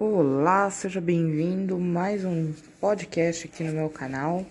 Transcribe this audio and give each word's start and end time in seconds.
Olá, 0.00 0.70
seja 0.70 1.00
bem-vindo 1.00 1.76
mais 1.76 2.24
um 2.24 2.52
podcast 2.80 3.48
aqui 3.48 3.64
no 3.64 3.72
meu 3.72 3.88
canal. 3.88 4.46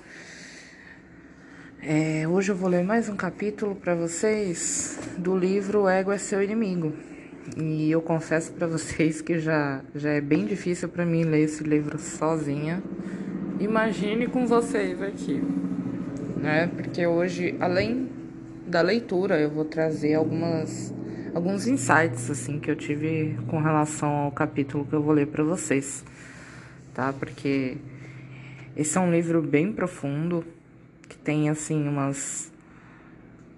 É, 1.81 2.27
hoje 2.27 2.51
eu 2.51 2.55
vou 2.57 2.69
ler 2.69 2.83
mais 2.83 3.07
um 3.07 3.15
capítulo 3.15 3.73
para 3.73 3.95
vocês 3.95 4.99
do 5.17 5.37
livro 5.37 5.87
Ego 5.87 6.11
é 6.11 6.17
seu 6.17 6.43
inimigo. 6.43 6.91
E 7.55 7.89
eu 7.89 8.01
confesso 8.01 8.51
para 8.51 8.67
vocês 8.67 9.21
que 9.21 9.39
já, 9.39 9.81
já 9.95 10.09
é 10.09 10.19
bem 10.19 10.45
difícil 10.45 10.89
para 10.89 11.05
mim 11.05 11.23
ler 11.23 11.43
esse 11.45 11.63
livro 11.63 11.97
sozinha. 11.97 12.83
Imagine 13.57 14.27
com 14.27 14.45
vocês 14.45 15.01
aqui, 15.01 15.41
né? 16.35 16.67
Porque 16.75 17.07
hoje, 17.07 17.55
além 17.61 18.09
da 18.67 18.81
leitura, 18.81 19.39
eu 19.39 19.49
vou 19.49 19.63
trazer 19.63 20.15
algumas 20.15 20.93
alguns 21.37 21.67
insights 21.67 22.31
assim 22.31 22.59
que 22.59 22.69
eu 22.69 22.75
tive 22.75 23.37
com 23.47 23.61
relação 23.61 24.09
ao 24.09 24.31
capítulo 24.31 24.83
que 24.85 24.93
eu 24.93 25.03
vou 25.03 25.13
ler 25.13 25.27
para 25.27 25.43
vocês, 25.43 26.03
tá? 26.95 27.13
Porque 27.13 27.77
esse 28.75 28.97
é 28.97 29.01
um 29.01 29.11
livro 29.11 29.39
bem 29.39 29.71
profundo 29.71 30.43
que 31.07 31.15
tem 31.15 31.47
assim 31.47 31.87
umas 31.87 32.51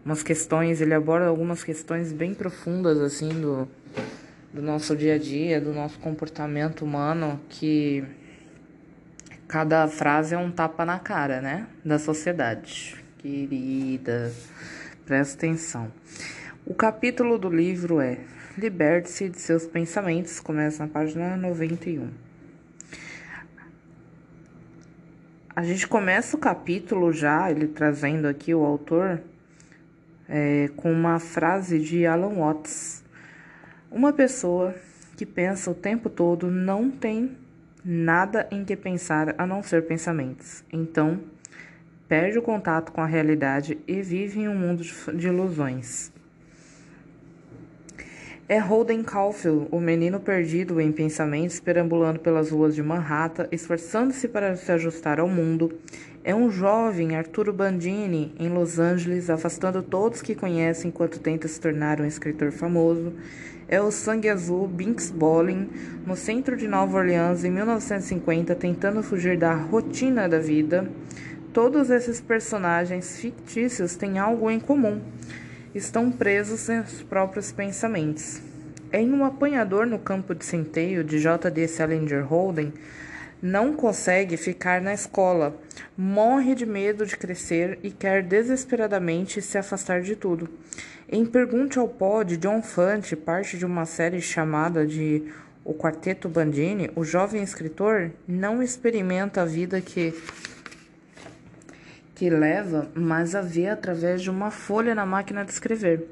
umas 0.04 0.22
questões, 0.22 0.82
ele 0.82 0.94
aborda 0.94 1.28
algumas 1.28 1.64
questões 1.64 2.12
bem 2.12 2.34
profundas 2.34 3.00
assim 3.00 3.30
do 3.30 3.66
do 4.54 4.62
nosso 4.62 4.94
dia 4.94 5.16
a 5.16 5.18
dia, 5.18 5.62
do 5.62 5.72
nosso 5.72 6.00
comportamento 6.00 6.84
humano 6.84 7.40
que 7.48 8.04
cada 9.48 9.88
frase 9.88 10.36
é 10.36 10.38
um 10.38 10.52
tapa 10.52 10.84
na 10.84 11.00
cara, 11.00 11.40
né, 11.40 11.66
da 11.86 11.98
sociedade. 11.98 12.98
Querida, 13.20 14.34
presta 15.06 15.38
atenção. 15.38 15.92
O 16.70 16.76
capítulo 16.76 17.40
do 17.40 17.50
livro 17.50 18.00
é 18.00 18.20
Liberte-se 18.56 19.28
de 19.28 19.40
seus 19.40 19.66
pensamentos, 19.66 20.40
começa 20.40 20.86
na 20.86 20.88
página 20.88 21.36
91. 21.36 22.12
A 25.56 25.64
gente 25.64 25.88
começa 25.88 26.38
o 26.38 26.40
capítulo 26.40 27.12
já, 27.12 27.50
ele 27.50 27.68
trazendo 27.70 28.28
aqui 28.28 28.54
o 28.54 28.64
autor, 28.64 29.20
é, 30.30 30.70
com 30.76 30.92
uma 30.92 31.18
frase 31.18 31.80
de 31.80 32.06
Alan 32.06 32.36
Watts. 32.36 33.04
Uma 33.90 34.14
pessoa 34.14 34.76
que 35.18 35.26
pensa 35.26 35.72
o 35.72 35.74
tempo 35.74 36.08
todo 36.08 36.52
não 36.52 36.92
tem 36.92 37.36
nada 37.84 38.48
em 38.52 38.64
que 38.64 38.76
pensar 38.76 39.34
a 39.40 39.48
não 39.48 39.64
ser 39.64 39.88
pensamentos. 39.88 40.64
Então, 40.72 41.20
perde 42.08 42.38
o 42.38 42.44
contato 42.44 42.92
com 42.92 43.02
a 43.02 43.08
realidade 43.08 43.80
e 43.88 44.04
vive 44.04 44.42
em 44.42 44.48
um 44.48 44.56
mundo 44.56 44.84
de 44.84 45.28
ilusões. 45.28 46.12
É 48.52 48.58
Holden 48.58 49.04
Caulfield, 49.04 49.68
o 49.70 49.80
menino 49.80 50.20
perdido 50.20 50.82
em 50.82 50.92
pensamentos, 50.92 51.60
perambulando 51.60 52.20
pelas 52.20 52.50
ruas 52.50 52.74
de 52.74 52.82
Manhattan, 52.82 53.48
esforçando-se 53.52 54.28
para 54.28 54.56
se 54.56 54.72
ajustar 54.72 55.20
ao 55.20 55.28
mundo. 55.28 55.72
É 56.24 56.34
um 56.34 56.50
jovem 56.50 57.16
Arturo 57.16 57.54
Bandini, 57.54 58.34
em 58.40 58.50
Los 58.50 58.80
Angeles, 58.80 59.30
afastando 59.30 59.84
todos 59.84 60.24
que 60.24 60.34
conhece 60.34 60.88
enquanto 60.88 61.20
tenta 61.20 61.48
se 61.48 61.62
tornar 61.62 62.02
um 62.02 62.06
escritor 62.06 62.52
famoso. 62.52 63.14
É 63.68 63.80
o 63.80 63.92
sangue 63.92 64.30
azul 64.30 64.68
Binks 64.68 65.12
Bolling, 65.12 65.70
no 66.04 66.16
centro 66.16 66.58
de 66.58 66.68
Nova 66.68 66.98
Orleans, 66.98 67.44
em 67.44 67.52
1950, 67.52 68.56
tentando 68.56 69.04
fugir 69.04 69.38
da 69.38 69.54
rotina 69.54 70.28
da 70.28 70.40
vida. 70.40 70.90
Todos 71.54 71.92
esses 71.92 72.20
personagens 72.20 73.20
fictícios 73.20 73.96
têm 73.96 74.18
algo 74.18 74.50
em 74.50 74.60
comum 74.60 75.00
estão 75.74 76.12
presos 76.12 76.68
em 76.70 76.84
seus 76.84 77.04
próprios 77.04 77.52
pensamentos. 77.52 78.42
Em 78.92 79.12
um 79.14 79.24
apanhador 79.24 79.86
no 79.86 80.00
campo 80.00 80.34
de 80.34 80.44
centeio 80.44 81.04
de 81.04 81.20
J.D. 81.20 81.68
Salinger 81.68 82.26
Holden, 82.26 82.74
não 83.42 83.74
consegue 83.74 84.36
ficar 84.36 84.82
na 84.82 84.94
escola, 84.94 85.56
morre 85.98 86.56
de 86.56 86.66
medo 86.66 87.06
de 87.06 87.16
crescer 87.16 87.80
e 87.82 87.90
quer 87.90 88.22
desesperadamente 88.22 89.42
se 89.42 89.58
afastar 89.58 90.02
de 90.02 90.16
tudo. 90.16 90.50
Em 91.08 91.26
Pergunte 91.26 91.80
ao 91.80 91.88
Pod, 91.88 92.36
John 92.38 92.62
Fante, 92.62 93.16
parte 93.16 93.58
de 93.58 93.66
uma 93.66 93.86
série 93.86 94.22
chamada 94.22 94.86
de 94.86 95.24
O 95.64 95.74
Quarteto 95.74 96.28
Bandini, 96.28 96.92
o 96.96 97.04
jovem 97.04 97.42
escritor 97.42 98.12
não 98.28 98.62
experimenta 98.62 99.42
a 99.42 99.46
vida 99.46 99.80
que 99.80 100.14
que 102.20 102.30
leva, 102.30 102.90
mas 102.94 103.34
a 103.34 103.40
vê 103.40 103.70
através 103.70 104.22
de 104.22 104.30
uma 104.30 104.52
folha 104.52 104.94
na 104.94 105.06
máquina 105.06 105.46
de 105.46 105.54
escrever, 105.54 106.06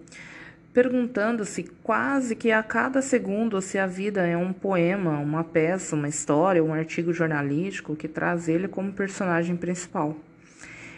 perguntando-se 0.73 1.63
quase 1.83 2.33
que 2.33 2.49
a 2.49 2.63
cada 2.63 3.01
segundo 3.01 3.61
se 3.61 3.77
a 3.77 3.85
vida 3.85 4.25
é 4.25 4.37
um 4.37 4.53
poema, 4.53 5.19
uma 5.19 5.43
peça, 5.43 5.97
uma 5.97 6.07
história, 6.07 6.63
um 6.63 6.73
artigo 6.73 7.11
jornalístico 7.11 7.93
que 7.93 8.07
traz 8.07 8.47
ele 8.47 8.69
como 8.69 8.93
personagem 8.93 9.57
principal. 9.57 10.15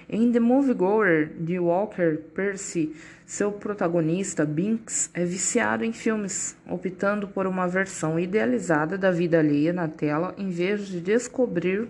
Em 0.07 0.31
The 0.31 0.39
Moviegoer, 0.39 1.31
de 1.39 1.57
Walker 1.57 2.17
Percy, 2.35 2.95
seu 3.25 3.51
protagonista, 3.51 4.45
Binks, 4.45 5.09
é 5.15 5.25
viciado 5.25 5.83
em 5.83 5.91
filmes, 5.91 6.55
optando 6.67 7.27
por 7.27 7.47
uma 7.47 7.67
versão 7.67 8.19
idealizada 8.19 8.95
da 8.95 9.09
vida 9.09 9.39
alheia 9.39 9.73
na 9.73 9.87
tela 9.87 10.35
em 10.37 10.49
vez 10.49 10.87
de 10.87 11.01
descobrir 11.01 11.87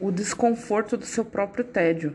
o 0.00 0.10
desconforto 0.10 0.96
do 0.96 1.04
seu 1.04 1.24
próprio 1.24 1.64
tédio. 1.64 2.14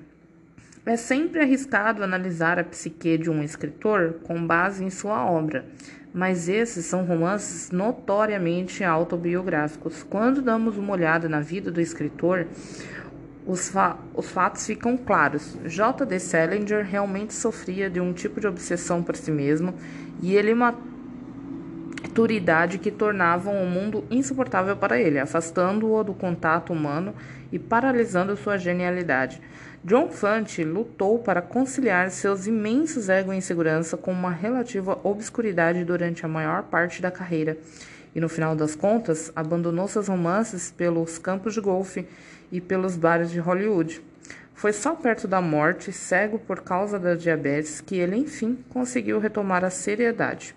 É 0.86 0.98
sempre 0.98 1.42
arriscado 1.42 2.04
analisar 2.04 2.58
a 2.58 2.64
psique 2.64 3.18
de 3.18 3.30
um 3.30 3.44
escritor 3.44 4.20
com 4.24 4.46
base 4.46 4.84
em 4.84 4.90
sua 4.90 5.26
obra, 5.26 5.66
mas 6.14 6.50
esses 6.50 6.86
são 6.86 7.06
romances 7.06 7.72
notoriamente 7.72 8.84
autobiográficos. 8.84 10.04
Quando 10.04 10.42
damos 10.42 10.78
uma 10.78 10.94
olhada 10.94 11.30
na 11.30 11.40
vida 11.40 11.72
do 11.72 11.80
escritor, 11.80 12.48
os, 13.46 13.70
fa 13.70 13.98
os 14.16 14.30
fatos 14.30 14.66
ficam 14.66 14.98
claros. 14.98 15.58
J.D. 15.66 16.20
Salinger 16.20 16.86
realmente 16.86 17.34
sofria 17.34 17.90
de 17.90 18.00
um 18.00 18.14
tipo 18.14 18.40
de 18.40 18.48
obsessão 18.48 19.04
por 19.04 19.16
si 19.16 19.32
mesmo 19.32 19.74
e 20.22 20.36
ele 20.36 20.54
maturidade 22.12 22.78
que 22.78 22.92
tornavam 22.92 23.64
o 23.64 23.66
mundo 23.66 24.04
insuportável 24.12 24.76
para 24.76 25.00
ele, 25.00 25.18
afastando-o 25.18 26.04
do 26.04 26.14
contato 26.14 26.74
humano 26.74 27.16
e 27.54 27.58
paralisando 27.58 28.36
sua 28.36 28.58
genialidade. 28.58 29.42
John 29.82 30.10
Fante 30.10 30.62
lutou 30.62 31.20
para 31.20 31.42
conciliar 31.42 32.12
seus 32.12 32.48
imensos 32.48 33.08
ego 33.08 33.32
e 33.32 33.38
insegurança 33.38 33.96
com 33.96 34.12
uma 34.12 34.30
relativa 34.30 35.00
obscuridade 35.04 35.86
durante 35.86 36.26
a 36.26 36.30
maior 36.30 36.64
parte 36.64 37.02
da 37.02 37.10
carreira, 37.10 37.58
e 38.14 38.20
no 38.20 38.28
final 38.28 38.58
das 38.58 38.76
contas 38.76 39.32
abandonou 39.34 39.88
seus 39.88 40.10
romances 40.10 40.70
pelos 40.70 41.18
campos 41.18 41.54
de 41.54 41.62
golfe 41.62 42.06
e 42.52 42.60
pelos 42.60 42.98
bares 42.98 43.32
de 43.32 43.40
Hollywood. 43.40 44.02
Foi 44.54 44.74
só 44.74 44.94
perto 44.96 45.30
da 45.30 45.42
morte, 45.42 45.94
cego 45.94 46.38
por 46.38 46.60
causa 46.60 47.00
da 47.00 47.16
diabetes, 47.16 47.80
que 47.80 47.96
ele 47.96 48.18
enfim 48.18 48.58
conseguiu 48.70 49.18
retomar 49.18 49.64
a 49.64 49.70
seriedade. 49.70 50.54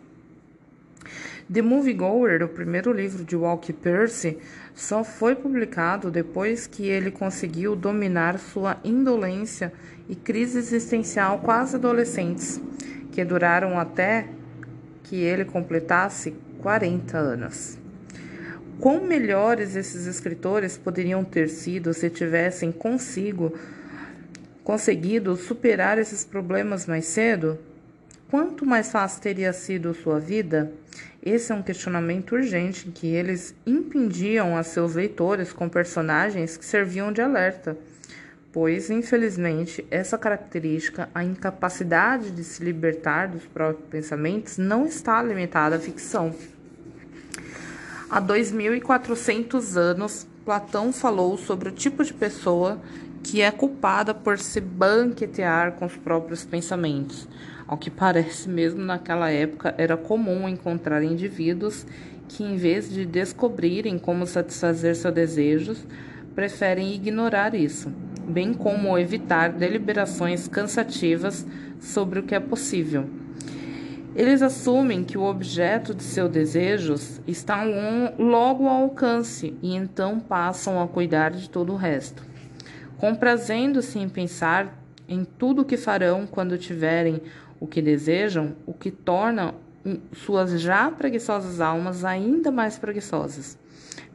The 1.53 1.61
Moviegoer, 1.61 2.43
o 2.43 2.49
primeiro 2.49 2.91
livro 2.91 3.23
de 3.23 3.37
Walker 3.37 3.75
Percy, 3.75 4.39
só 4.75 5.05
foi 5.05 5.35
publicado 5.35 6.11
depois 6.11 6.67
que 6.67 6.89
ele 6.89 7.11
conseguiu 7.11 7.77
dominar 7.77 8.39
sua 8.39 8.79
indolência 8.83 9.71
e 10.09 10.15
crise 10.17 10.59
existencial 10.59 11.41
quase 11.41 11.77
adolescentes, 11.77 12.61
que 13.13 13.23
duraram 13.25 13.79
até 13.79 14.27
que 15.03 15.17
ele 15.17 15.45
completasse 15.45 16.35
40 16.61 17.19
anos. 17.19 17.79
Quão 18.81 19.05
melhores 19.05 19.77
esses 19.77 20.07
escritores 20.07 20.79
poderiam 20.79 21.23
ter 21.23 21.49
sido 21.49 21.93
se 21.93 22.09
tivessem 22.09 22.73
consigo 22.73 23.53
conseguido 24.65 25.37
superar 25.37 25.99
esses 25.99 26.25
problemas 26.25 26.87
mais 26.87 27.05
cedo? 27.05 27.59
Quanto 28.31 28.65
mais 28.67 28.91
fácil 28.91 29.23
teria 29.23 29.53
sido 29.53 29.95
sua 29.95 30.19
vida? 30.19 30.73
Esse 31.25 31.53
é 31.53 31.55
um 31.55 31.63
questionamento 31.63 32.33
urgente 32.33 32.91
que 32.91 33.07
eles 33.07 33.55
impediam 33.67 34.59
a 34.59 34.63
seus 34.63 34.95
leitores 34.95 35.55
com 35.55 35.71
personagens 35.71 36.59
que 36.59 36.67
serviam 36.67 37.11
de 37.11 37.23
alerta, 37.23 37.79
pois, 38.53 38.91
infelizmente, 38.91 39.87
essa 39.91 40.19
característica, 40.19 41.09
a 41.15 41.25
incapacidade 41.25 42.31
de 42.31 42.45
se 42.45 42.63
libertar 42.63 43.29
dos 43.29 43.43
próprios 43.47 43.89
pensamentos, 43.89 44.59
não 44.59 44.85
está 44.85 45.23
limitada 45.23 45.77
à 45.77 45.79
ficção. 45.79 46.35
Há 48.11 48.21
2.400 48.21 49.77
anos, 49.79 50.27
Platão 50.45 50.93
falou 50.93 51.39
sobre 51.39 51.71
o 51.71 51.73
tipo 51.73 52.05
de 52.05 52.13
pessoa 52.13 52.79
que 53.23 53.41
é 53.41 53.51
culpada 53.51 54.13
por 54.13 54.39
se 54.39 54.61
banquetear 54.61 55.73
com 55.73 55.87
os 55.87 55.97
próprios 55.97 56.45
pensamentos. 56.45 57.27
Ao 57.67 57.79
que 57.79 57.91
parece, 57.91 58.49
mesmo 58.49 58.85
naquela 58.85 59.31
época, 59.31 59.75
era 59.79 59.97
comum 59.97 60.49
encontrar 60.49 61.03
indivíduos 61.03 61.87
que, 62.29 62.43
em 62.43 62.57
vez 62.57 62.91
de 62.91 63.07
descobrirem 63.07 63.99
como 63.99 64.27
satisfazer 64.27 64.95
seus 64.95 65.15
desejos, 65.15 65.87
preferem 66.35 66.93
ignorar 66.93 67.55
isso, 67.55 67.91
bem 68.27 68.53
como 68.53 68.99
evitar 68.99 69.53
deliberações 69.53 70.49
cansativas 70.49 71.47
sobre 71.81 72.19
o 72.19 72.23
que 72.23 72.35
é 72.35 72.41
possível. 72.41 73.09
Eles 74.15 74.43
assumem 74.43 75.03
que 75.03 75.19
o 75.19 75.25
objeto 75.25 75.95
de 75.95 76.03
seus 76.03 76.31
desejos 76.31 77.21
está 77.27 77.65
logo 77.65 78.69
ao 78.69 78.83
alcance 78.83 79.57
e 79.61 79.75
então 79.75 80.21
passam 80.21 80.81
a 80.81 80.87
cuidar 80.87 81.33
de 81.33 81.51
todo 81.51 81.73
o 81.73 81.77
resto, 81.77 82.23
comprazendo-se 82.99 83.99
em 83.99 84.09
pensar 84.09 84.81
em 85.09 85.25
tudo 85.25 85.63
o 85.63 85.65
que 85.65 85.77
farão 85.77 86.27
quando 86.27 86.57
tiverem 86.57 87.21
o 87.65 87.67
que 87.67 87.81
desejam, 87.81 88.55
o 88.67 88.75
que 88.75 88.91
torna 88.91 89.55
suas 90.13 90.61
já 90.61 90.91
preguiçosas 90.91 91.63
almas 91.63 92.05
ainda 92.05 92.51
mais 92.51 92.79
preguiçosas. 92.79 93.59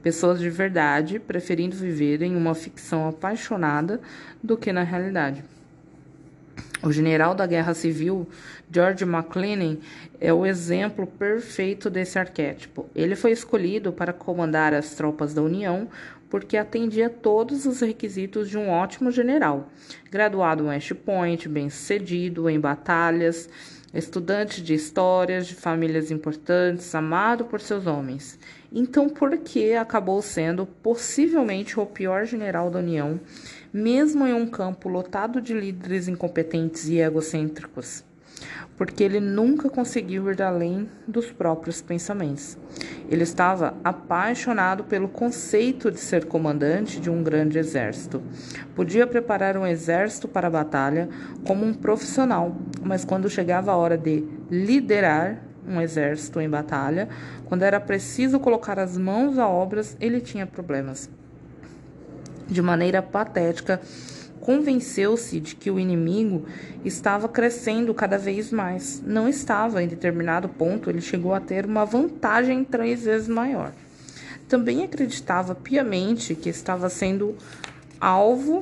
Pessoas 0.04 0.40
de 0.40 0.52
verdade 0.52 1.18
preferindo 1.18 1.76
viver 1.76 2.22
em 2.22 2.36
uma 2.36 2.54
ficção 2.54 3.10
apaixonada 3.10 4.00
do 4.44 4.56
que 4.56 4.72
na 4.72 4.84
realidade. 4.84 5.44
O 6.82 6.92
general 6.94 7.36
da 7.36 7.46
Guerra 7.46 7.74
Civil, 7.74 8.28
George 8.72 9.04
McClellan, 9.04 9.78
é 10.20 10.32
o 10.32 10.46
exemplo 10.46 11.06
perfeito 11.06 11.90
desse 11.90 12.18
arquétipo. 12.18 12.90
Ele 12.96 13.18
foi 13.18 13.32
escolhido 13.32 13.92
para 13.92 14.14
comandar 14.14 14.74
as 14.74 14.96
tropas 14.96 15.34
da 15.34 15.42
União 15.42 15.90
porque 16.30 16.56
atendia 16.56 17.10
todos 17.10 17.66
os 17.66 17.82
requisitos 17.82 18.50
de 18.50 18.58
um 18.58 18.70
ótimo 18.70 19.12
general. 19.12 19.70
Graduado 20.12 20.64
em 20.64 20.68
West 20.68 20.94
Point, 20.94 21.50
bem-sucedido 21.50 22.50
em 22.50 22.60
batalhas, 22.60 23.50
estudante 23.94 24.62
de 24.62 24.74
histórias 24.74 25.48
de 25.48 25.56
famílias 25.56 26.12
importantes, 26.12 26.94
amado 26.94 27.46
por 27.46 27.62
seus 27.62 27.88
homens. 27.88 28.40
Então, 28.72 29.10
por 29.10 29.38
que 29.38 29.74
acabou 29.74 30.22
sendo 30.22 30.66
possivelmente 30.66 31.80
o 31.80 31.86
pior 31.86 32.26
general 32.26 32.70
da 32.70 32.80
União? 32.80 33.20
mesmo 33.72 34.26
em 34.26 34.34
um 34.34 34.48
campo 34.48 34.90
lotado 34.90 35.40
de 35.40 35.54
líderes 35.54 36.08
incompetentes 36.08 36.88
e 36.90 37.00
egocêntricos, 37.00 38.04
porque 38.78 39.04
ele 39.04 39.20
nunca 39.20 39.70
conseguiu 39.70 40.32
ir 40.32 40.42
além 40.42 40.90
dos 41.08 41.32
próprios 41.32 41.82
pensamentos. 41.82 42.58
Ele 43.10 43.24
estava 43.24 43.76
apaixonado 43.84 44.84
pelo 44.84 45.08
conceito 45.08 45.92
de 45.92 46.00
ser 46.00 46.26
comandante 46.26 47.00
de 47.00 47.10
um 47.10 47.22
grande 47.24 47.58
exército. 47.58 48.22
Podia 48.76 49.06
preparar 49.06 49.58
um 49.58 49.68
exército 49.68 50.28
para 50.28 50.48
a 50.48 50.52
batalha 50.52 51.10
como 51.46 51.66
um 51.66 51.74
profissional, 51.74 52.56
mas 52.84 53.04
quando 53.04 53.30
chegava 53.30 53.72
a 53.72 53.76
hora 53.76 53.98
de 53.98 54.24
liderar 54.50 55.44
um 55.68 55.82
exército 55.82 56.40
em 56.40 56.50
batalha, 56.50 57.10
quando 57.46 57.64
era 57.64 57.80
preciso 57.80 58.40
colocar 58.40 58.80
as 58.80 58.98
mãos 58.98 59.38
a 59.38 59.48
obras, 59.48 59.96
ele 60.00 60.20
tinha 60.22 60.46
problemas 60.46 61.10
de 62.50 62.62
maneira 62.62 63.02
patética, 63.02 63.80
convenceu-se 64.50 65.40
de 65.40 65.56
que 65.56 65.70
o 65.70 65.80
inimigo 65.80 66.44
estava 66.84 67.30
crescendo 67.30 67.94
cada 67.94 68.18
vez 68.18 68.52
mais. 68.52 69.00
Não 69.06 69.30
estava, 69.30 69.84
em 69.84 69.88
determinado 69.88 70.50
ponto, 70.50 70.90
ele 70.90 71.02
chegou 71.02 71.36
a 71.36 71.40
ter 71.40 71.68
uma 71.68 71.86
vantagem 71.86 72.64
três 72.64 73.04
vezes 73.04 73.28
maior. 73.28 73.72
Também 74.48 74.84
acreditava 74.84 75.54
piamente 75.54 76.34
que 76.34 76.50
estava 76.50 76.90
sendo 76.90 77.36
alvo 78.02 78.58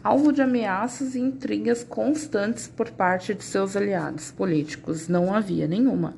alvo 0.00 0.30
de 0.30 0.40
ameaças 0.40 1.16
e 1.16 1.18
intrigas 1.18 1.82
constantes 1.82 2.68
por 2.68 2.88
parte 2.90 3.34
de 3.34 3.42
seus 3.42 3.74
aliados 3.76 4.30
políticos. 4.30 5.08
Não 5.08 5.34
havia 5.34 5.66
nenhuma. 5.66 6.14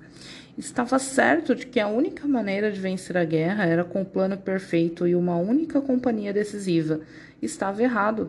Estava 0.58 0.99
certo 0.99 1.55
de 1.55 1.66
que 1.66 1.78
a 1.78 1.87
única 1.87 2.26
maneira 2.26 2.72
de 2.72 2.81
vencer 2.81 3.16
a 3.16 3.25
guerra 3.25 3.64
era 3.64 3.84
com 3.84 4.02
o 4.02 4.05
plano 4.05 4.37
perfeito 4.37 5.06
e 5.06 5.14
uma 5.14 5.37
única 5.37 5.81
companhia 5.81 6.32
decisiva. 6.32 7.00
Estava 7.40 7.81
errado. 7.81 8.28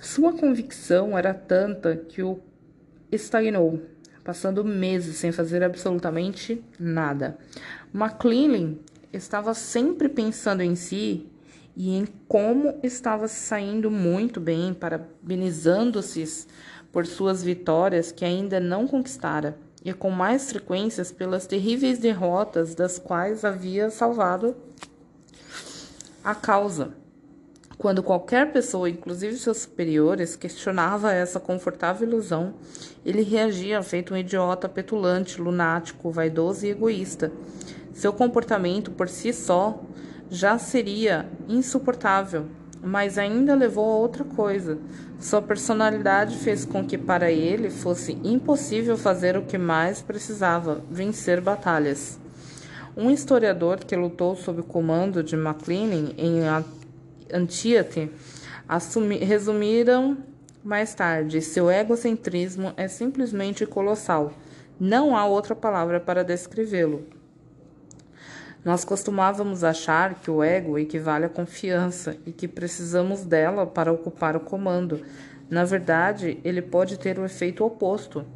Sua 0.00 0.32
convicção 0.32 1.16
era 1.16 1.34
tanta 1.34 1.94
que 1.94 2.22
o 2.22 2.40
estagnou, 3.12 3.82
passando 4.24 4.64
meses 4.64 5.16
sem 5.16 5.30
fazer 5.30 5.62
absolutamente 5.62 6.64
nada. 6.80 7.36
McClellan 7.94 8.76
estava 9.12 9.52
sempre 9.52 10.08
pensando 10.08 10.62
em 10.62 10.74
si 10.74 11.26
e 11.76 11.94
em 11.94 12.06
como 12.26 12.78
estava 12.82 13.28
saindo 13.28 13.90
muito 13.90 14.40
bem, 14.40 14.72
parabenizando-se 14.72 16.46
por 16.90 17.04
suas 17.04 17.42
vitórias 17.42 18.10
que 18.10 18.24
ainda 18.24 18.58
não 18.58 18.88
conquistara 18.88 19.65
e 19.84 19.92
com 19.92 20.10
mais 20.10 20.50
frequências 20.50 21.12
pelas 21.12 21.46
terríveis 21.46 21.98
derrotas 21.98 22.74
das 22.74 22.98
quais 22.98 23.44
havia 23.44 23.90
salvado 23.90 24.56
a 26.24 26.34
causa. 26.34 26.94
Quando 27.78 28.02
qualquer 28.02 28.52
pessoa, 28.52 28.88
inclusive 28.88 29.36
seus 29.36 29.58
superiores, 29.58 30.34
questionava 30.34 31.12
essa 31.12 31.38
confortável 31.38 32.08
ilusão, 32.08 32.54
ele 33.04 33.22
reagia 33.22 33.82
feito 33.82 34.14
um 34.14 34.16
idiota 34.16 34.68
petulante, 34.68 35.40
lunático, 35.40 36.10
vaidoso 36.10 36.64
e 36.64 36.70
egoísta. 36.70 37.30
Seu 37.92 38.12
comportamento 38.12 38.90
por 38.90 39.08
si 39.08 39.32
só 39.32 39.82
já 40.30 40.58
seria 40.58 41.28
insuportável, 41.48 42.46
mas 42.86 43.18
ainda 43.18 43.56
levou 43.56 43.84
a 43.92 43.96
outra 43.96 44.22
coisa. 44.22 44.78
Sua 45.20 45.42
personalidade 45.42 46.36
fez 46.36 46.64
com 46.64 46.86
que 46.86 46.96
para 46.96 47.32
ele 47.32 47.68
fosse 47.68 48.12
impossível 48.22 48.96
fazer 48.96 49.36
o 49.36 49.42
que 49.42 49.58
mais 49.58 50.00
precisava: 50.00 50.80
vencer 50.88 51.40
batalhas. 51.40 52.18
Um 52.96 53.10
historiador 53.10 53.80
que 53.80 53.96
lutou 53.96 54.36
sob 54.36 54.60
o 54.60 54.64
comando 54.64 55.22
de 55.22 55.34
McLean 55.34 56.12
em 56.16 56.42
Antietam 57.32 58.08
resumiram 59.20 60.16
mais 60.62 60.94
tarde: 60.94 61.42
seu 61.42 61.68
egocentrismo 61.68 62.72
é 62.76 62.86
simplesmente 62.86 63.66
colossal. 63.66 64.32
Não 64.78 65.16
há 65.16 65.26
outra 65.26 65.56
palavra 65.56 65.98
para 65.98 66.22
descrevê-lo. 66.22 67.15
Nós 68.66 68.84
costumávamos 68.84 69.62
achar 69.62 70.16
que 70.16 70.28
o 70.28 70.42
ego 70.42 70.76
equivale 70.76 71.24
à 71.24 71.28
confiança 71.28 72.16
e 72.26 72.32
que 72.32 72.48
precisamos 72.48 73.24
dela 73.24 73.64
para 73.64 73.92
ocupar 73.92 74.34
o 74.34 74.40
comando. 74.40 75.02
Na 75.48 75.64
verdade, 75.64 76.40
ele 76.42 76.60
pode 76.60 76.98
ter 76.98 77.16
o 77.16 77.24
efeito 77.24 77.64
oposto. 77.64 78.26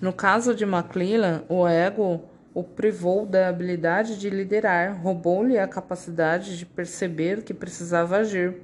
No 0.00 0.12
caso 0.12 0.54
de 0.54 0.62
McClellan, 0.62 1.42
o 1.48 1.66
ego 1.66 2.22
o 2.54 2.62
privou 2.62 3.26
da 3.26 3.48
habilidade 3.48 4.20
de 4.20 4.30
liderar, 4.30 5.02
roubou-lhe 5.02 5.58
a 5.58 5.66
capacidade 5.66 6.56
de 6.56 6.64
perceber 6.64 7.42
que 7.42 7.52
precisava 7.52 8.18
agir. 8.18 8.58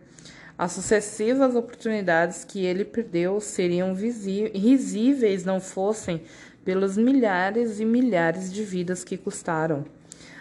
As 0.56 0.71
sucessivas 0.71 1.56
oportunidades 1.56 2.44
que 2.44 2.64
ele 2.64 2.85
perdeu 2.85 3.41
seriam 3.41 3.92
risíveis 3.92 5.45
não 5.45 5.59
fossem 5.61 6.23
pelos 6.64 6.97
milhares 6.97 7.81
e 7.81 7.85
milhares 7.85 8.52
de 8.52 8.62
vidas 8.62 9.02
que 9.02 9.16
custaram. 9.16 9.98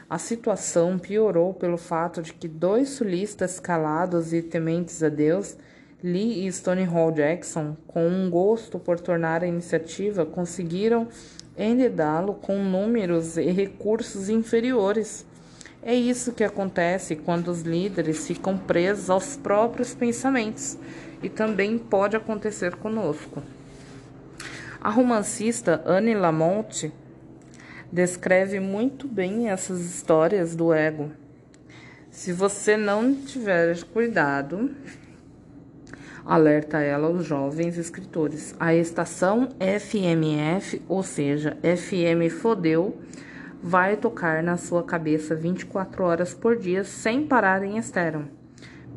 A 0.09 0.17
situação 0.17 0.97
piorou 0.97 1.53
pelo 1.53 1.77
fato 1.77 2.21
de 2.21 2.33
que 2.33 2.47
dois 2.47 2.89
sulistas 2.89 3.59
calados 3.59 4.31
e 4.31 4.41
tementes 4.41 5.03
a 5.03 5.09
Deus, 5.09 5.57
Lee 6.01 6.47
e 6.47 6.51
Stonewall 6.51 7.11
Jackson, 7.11 7.75
com 7.85 8.07
um 8.07 8.29
gosto 8.29 8.79
por 8.79 9.01
tornar 9.01 9.43
a 9.43 9.47
iniciativa, 9.47 10.25
conseguiram 10.25 11.09
enredá-lo 11.57 12.35
com 12.35 12.57
números 12.57 13.35
e 13.35 13.51
recursos 13.51 14.29
inferiores. 14.29 15.25
É 15.83 15.93
isso 15.93 16.31
que 16.31 16.43
acontece 16.43 17.17
quando 17.17 17.49
os 17.49 17.63
líderes 17.63 18.25
ficam 18.25 18.57
presos 18.57 19.09
aos 19.09 19.35
próprios 19.35 19.93
pensamentos, 19.93 20.77
e 21.21 21.27
também 21.27 21.77
pode 21.77 22.15
acontecer 22.15 22.77
conosco. 22.77 23.43
A 24.79 24.89
romancista 24.89 25.81
Anne 25.85 26.13
Lamont 26.13 26.93
descreve 27.91 28.59
muito 28.59 29.07
bem 29.07 29.49
essas 29.49 29.81
histórias 29.81 30.55
do 30.55 30.73
ego. 30.73 31.11
Se 32.09 32.33
você 32.33 32.75
não 32.75 33.13
tiver 33.13 33.83
cuidado, 33.85 34.71
alerta 36.25 36.79
ela 36.79 37.07
aos 37.07 37.25
jovens 37.25 37.77
escritores. 37.77 38.55
A 38.59 38.73
estação 38.73 39.49
FMF, 39.59 40.81
ou 40.87 41.03
seja, 41.03 41.57
FM 41.61 42.31
fodeu, 42.31 42.97
vai 43.61 43.95
tocar 43.95 44.43
na 44.43 44.57
sua 44.57 44.83
cabeça 44.83 45.35
24 45.35 46.03
horas 46.03 46.33
por 46.33 46.57
dia 46.57 46.83
sem 46.83 47.25
parar 47.25 47.63
em 47.63 47.77
estéreo. 47.77 48.27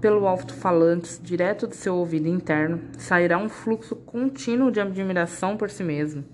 Pelo 0.01 0.27
alto-falante, 0.27 1.21
direto 1.21 1.67
do 1.67 1.75
seu 1.75 1.95
ouvido 1.95 2.27
interno, 2.27 2.81
sairá 2.99 3.37
um 3.37 3.51
fluxo 3.51 3.95
contínuo 3.95 4.73
de 4.73 4.81
admiração 4.81 5.57
por 5.59 5.69
si 5.69 5.85
mesmo. 5.85 6.25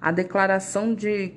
A 0.00 0.12
declaração 0.12 0.94
de 0.94 1.34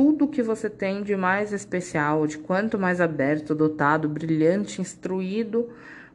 tudo 0.00 0.26
que 0.26 0.42
você 0.42 0.70
tem 0.70 1.02
de 1.02 1.14
mais 1.14 1.52
especial, 1.52 2.26
de 2.26 2.38
quanto 2.38 2.78
mais 2.78 3.02
aberto, 3.02 3.54
dotado, 3.54 4.08
brilhante, 4.08 4.80
instruído, 4.80 5.68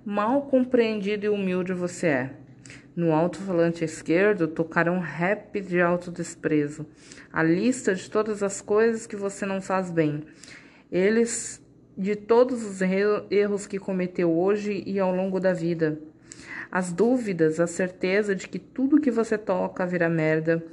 mal 0.04 0.42
compreendido 0.42 1.28
e 1.28 1.30
humilde 1.30 1.72
você 1.72 2.08
é. 2.08 2.34
No 2.96 3.14
alto-falante 3.14 3.86
esquerdo 3.86 4.48
tocarão 4.48 4.98
rap 4.98 5.62
de 5.62 5.80
autodesprezo, 5.80 6.88
a 7.32 7.44
lista 7.44 7.94
de 7.94 8.10
todas 8.10 8.42
as 8.42 8.60
coisas 8.60 9.06
que 9.06 9.16
você 9.16 9.46
não 9.46 9.62
faz 9.62 9.92
bem. 9.92 10.24
Eles 10.92 11.64
de 11.96 12.16
todos 12.16 12.66
os 12.66 12.82
erros 12.82 13.68
que 13.68 13.78
cometeu 13.78 14.36
hoje 14.36 14.82
e 14.84 15.00
ao 15.00 15.16
longo 15.16 15.40
da 15.40 15.54
vida. 15.54 16.00
As 16.72 16.92
dúvidas, 16.92 17.60
a 17.60 17.68
certeza 17.68 18.36
de 18.36 18.50
que 18.50 18.58
tudo 18.58 19.00
que 19.00 19.12
você 19.12 19.38
toca 19.38 19.86
vira 19.86 20.10
merda, 20.10 20.66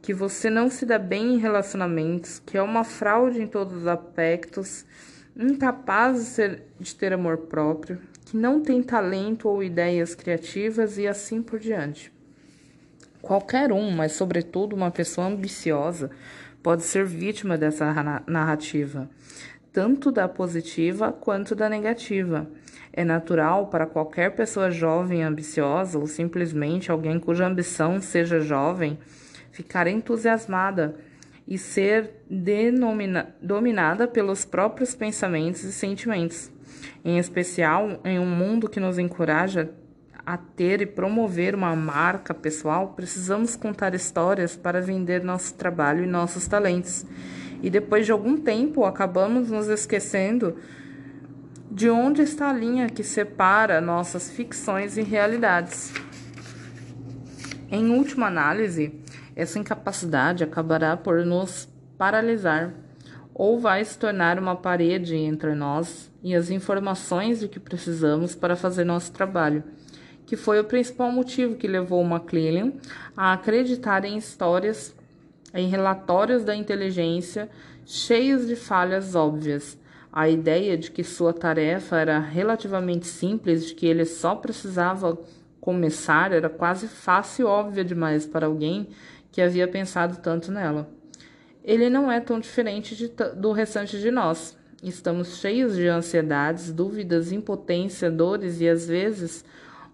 que 0.00 0.14
você 0.14 0.48
não 0.48 0.70
se 0.70 0.86
dá 0.86 0.98
bem 0.98 1.34
em 1.34 1.38
relacionamentos, 1.38 2.38
que 2.38 2.56
é 2.56 2.62
uma 2.62 2.84
fraude 2.84 3.42
em 3.42 3.46
todos 3.46 3.78
os 3.78 3.86
aspectos, 3.86 4.84
incapaz 5.36 6.16
de, 6.18 6.24
ser, 6.24 6.62
de 6.78 6.94
ter 6.94 7.12
amor 7.12 7.38
próprio, 7.38 8.00
que 8.24 8.36
não 8.36 8.60
tem 8.60 8.82
talento 8.82 9.48
ou 9.48 9.62
ideias 9.62 10.14
criativas 10.14 10.98
e 10.98 11.06
assim 11.06 11.42
por 11.42 11.58
diante. 11.58 12.12
Qualquer 13.20 13.72
um, 13.72 13.90
mas 13.90 14.12
sobretudo 14.12 14.76
uma 14.76 14.90
pessoa 14.90 15.26
ambiciosa, 15.26 16.10
pode 16.62 16.82
ser 16.82 17.04
vítima 17.04 17.56
dessa 17.58 17.92
narrativa, 18.26 19.08
tanto 19.72 20.10
da 20.10 20.28
positiva 20.28 21.12
quanto 21.12 21.54
da 21.54 21.68
negativa. 21.68 22.48
É 22.92 23.04
natural 23.04 23.68
para 23.68 23.86
qualquer 23.86 24.34
pessoa 24.34 24.70
jovem 24.70 25.22
ambiciosa 25.22 25.98
ou 25.98 26.06
simplesmente 26.06 26.90
alguém 26.90 27.18
cuja 27.20 27.46
ambição 27.46 28.00
seja 28.00 28.40
jovem 28.40 28.98
ficar 29.52 29.86
entusiasmada 29.86 30.96
e 31.46 31.56
ser 31.56 32.10
dominada 33.40 34.06
pelos 34.06 34.44
próprios 34.44 34.94
pensamentos 34.94 35.64
e 35.64 35.72
sentimentos, 35.72 36.50
em 37.04 37.18
especial 37.18 38.00
em 38.04 38.18
um 38.18 38.26
mundo 38.26 38.68
que 38.68 38.78
nos 38.78 38.98
encoraja 38.98 39.70
a 40.26 40.36
ter 40.36 40.82
e 40.82 40.86
promover 40.86 41.54
uma 41.54 41.74
marca 41.74 42.34
pessoal, 42.34 42.88
precisamos 42.94 43.56
contar 43.56 43.94
histórias 43.94 44.54
para 44.54 44.82
vender 44.82 45.24
nosso 45.24 45.54
trabalho 45.54 46.04
e 46.04 46.06
nossos 46.06 46.46
talentos. 46.46 47.06
E 47.62 47.70
depois 47.70 48.04
de 48.04 48.12
algum 48.12 48.36
tempo, 48.36 48.84
acabamos 48.84 49.50
nos 49.50 49.68
esquecendo 49.68 50.56
de 51.70 51.88
onde 51.88 52.20
está 52.20 52.50
a 52.50 52.52
linha 52.52 52.90
que 52.90 53.02
separa 53.02 53.80
nossas 53.80 54.30
ficções 54.30 54.98
e 54.98 55.02
realidades. 55.02 55.94
Em 57.70 57.90
última 57.90 58.26
análise, 58.26 58.92
essa 59.38 59.58
incapacidade 59.58 60.44
acabará 60.44 60.96
por 60.96 61.24
nos 61.24 61.68
paralisar 61.96 62.74
ou 63.32 63.58
vai 63.58 63.84
se 63.84 63.96
tornar 63.96 64.38
uma 64.38 64.56
parede 64.56 65.16
entre 65.16 65.54
nós 65.54 66.10
e 66.22 66.34
as 66.34 66.50
informações 66.50 67.40
de 67.40 67.48
que 67.48 67.58
precisamos 67.58 68.34
para 68.34 68.56
fazer 68.56 68.84
nosso 68.84 69.12
trabalho 69.12 69.64
que 70.28 70.36
foi 70.36 70.60
o 70.60 70.64
principal 70.64 71.10
motivo 71.10 71.56
que 71.56 71.66
levou 71.66 72.04
McClellan 72.04 72.74
a 73.16 73.32
acreditar 73.32 74.04
em 74.04 74.18
histórias, 74.18 74.94
em 75.54 75.68
relatórios 75.68 76.44
da 76.44 76.54
inteligência 76.54 77.48
cheios 77.86 78.46
de 78.46 78.54
falhas 78.54 79.14
óbvias. 79.14 79.78
A 80.12 80.28
ideia 80.28 80.76
de 80.76 80.90
que 80.90 81.02
sua 81.02 81.32
tarefa 81.32 81.96
era 81.96 82.18
relativamente 82.18 83.06
simples, 83.06 83.68
de 83.68 83.74
que 83.74 83.86
ele 83.86 84.04
só 84.04 84.34
precisava 84.34 85.18
começar, 85.62 86.30
era 86.32 86.50
quase 86.50 86.86
fácil 86.86 87.46
e 87.46 87.48
óbvia 87.48 87.82
demais 87.82 88.26
para 88.26 88.46
alguém 88.46 88.86
que 89.38 89.42
havia 89.42 89.68
pensado 89.68 90.16
tanto 90.16 90.50
nela. 90.50 90.90
Ele 91.62 91.88
não 91.88 92.10
é 92.10 92.18
tão 92.18 92.40
diferente 92.40 92.96
de, 92.96 93.06
do 93.36 93.52
restante 93.52 93.96
de 93.96 94.10
nós. 94.10 94.58
Estamos 94.82 95.36
cheios 95.38 95.76
de 95.76 95.86
ansiedades, 95.86 96.72
dúvidas, 96.72 97.30
impotência, 97.30 98.10
dores 98.10 98.60
e 98.60 98.68
às 98.68 98.88
vezes 98.88 99.44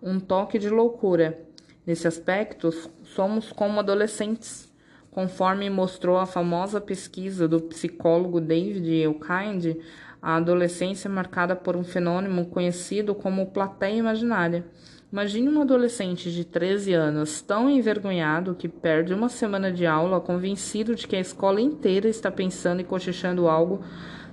um 0.02 0.18
toque 0.18 0.58
de 0.58 0.70
loucura. 0.70 1.38
Nesse 1.86 2.08
aspecto, 2.08 2.70
somos 3.04 3.52
como 3.52 3.80
adolescentes, 3.80 4.72
conforme 5.10 5.68
mostrou 5.68 6.16
a 6.16 6.24
famosa 6.24 6.80
pesquisa 6.80 7.46
do 7.46 7.60
psicólogo 7.60 8.40
David 8.40 8.90
Elkind, 9.02 9.76
a 10.22 10.36
adolescência 10.36 11.06
é 11.06 11.10
marcada 11.10 11.54
por 11.54 11.76
um 11.76 11.84
fenômeno 11.84 12.46
conhecido 12.46 13.14
como 13.14 13.44
plateia 13.48 13.96
imaginária. 13.96 14.64
Imagine 15.14 15.48
um 15.48 15.60
adolescente 15.62 16.28
de 16.32 16.44
13 16.44 16.92
anos 16.92 17.40
tão 17.40 17.70
envergonhado 17.70 18.52
que 18.52 18.68
perde 18.68 19.14
uma 19.14 19.28
semana 19.28 19.70
de 19.70 19.86
aula 19.86 20.20
convencido 20.20 20.92
de 20.92 21.06
que 21.06 21.14
a 21.14 21.20
escola 21.20 21.60
inteira 21.60 22.08
está 22.08 22.32
pensando 22.32 22.80
e 22.80 22.84
cochichando 22.84 23.46
algo 23.46 23.80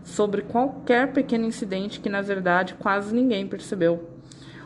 sobre 0.03 0.41
qualquer 0.41 1.13
pequeno 1.13 1.45
incidente 1.45 1.99
que 1.99 2.09
na 2.09 2.23
verdade 2.23 2.73
quase 2.73 3.13
ninguém 3.13 3.45
percebeu 3.45 4.09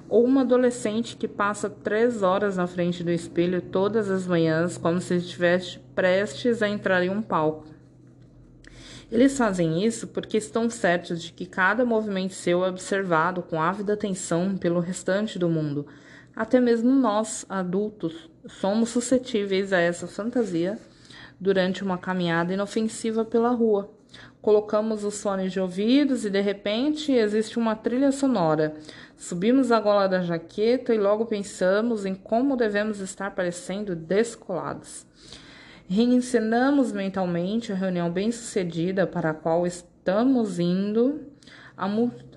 ou 0.07 0.23
uma 0.23 0.39
adolescente 0.39 1.17
que 1.17 1.27
passa 1.27 1.69
três 1.69 2.23
horas 2.23 2.55
na 2.55 2.65
frente 2.65 3.03
do 3.03 3.11
espelho 3.11 3.61
todas 3.61 4.09
as 4.09 4.25
manhãs, 4.25 4.77
como 4.77 5.01
se 5.01 5.15
estivesse 5.15 5.79
prestes 5.93 6.61
a 6.61 6.69
entrar 6.69 7.03
em 7.03 7.09
um 7.09 7.21
palco. 7.21 7.65
Eles 9.11 9.37
fazem 9.37 9.83
isso 9.83 10.07
porque 10.07 10.37
estão 10.37 10.69
certos 10.69 11.21
de 11.21 11.33
que 11.33 11.45
cada 11.45 11.83
movimento 11.83 12.33
seu 12.33 12.63
é 12.63 12.69
observado 12.69 13.41
com 13.41 13.61
ávida 13.61 13.93
atenção 13.93 14.55
pelo 14.57 14.79
restante 14.79 15.37
do 15.37 15.49
mundo. 15.49 15.85
Até 16.35 16.59
mesmo 16.59 16.91
nós, 16.91 17.45
adultos, 17.47 18.29
somos 18.47 18.89
suscetíveis 18.89 19.71
a 19.71 19.79
essa 19.79 20.05
fantasia 20.05 20.77
durante 21.39 21.83
uma 21.83 21.97
caminhada 21.97 22.53
inofensiva 22.53 23.23
pela 23.23 23.49
rua. 23.49 23.89
Colocamos 24.41 25.03
os 25.03 25.21
fones 25.21 25.51
de 25.51 25.59
ouvidos 25.59 26.25
e 26.25 26.29
de 26.29 26.41
repente 26.41 27.11
existe 27.11 27.57
uma 27.57 27.75
trilha 27.75 28.11
sonora. 28.11 28.75
Subimos 29.17 29.71
a 29.71 29.79
gola 29.79 30.07
da 30.07 30.21
jaqueta 30.21 30.93
e 30.93 30.97
logo 30.97 31.25
pensamos 31.25 32.05
em 32.05 32.13
como 32.13 32.55
devemos 32.55 32.99
estar 32.99 33.33
parecendo 33.33 33.95
descolados. 33.95 35.05
Reencenamos 35.87 36.91
mentalmente 36.91 37.71
a 37.71 37.75
reunião 37.75 38.11
bem-sucedida 38.11 39.07
para 39.07 39.31
a 39.31 39.33
qual 39.33 39.65
estamos 39.65 40.59
indo. 40.59 41.21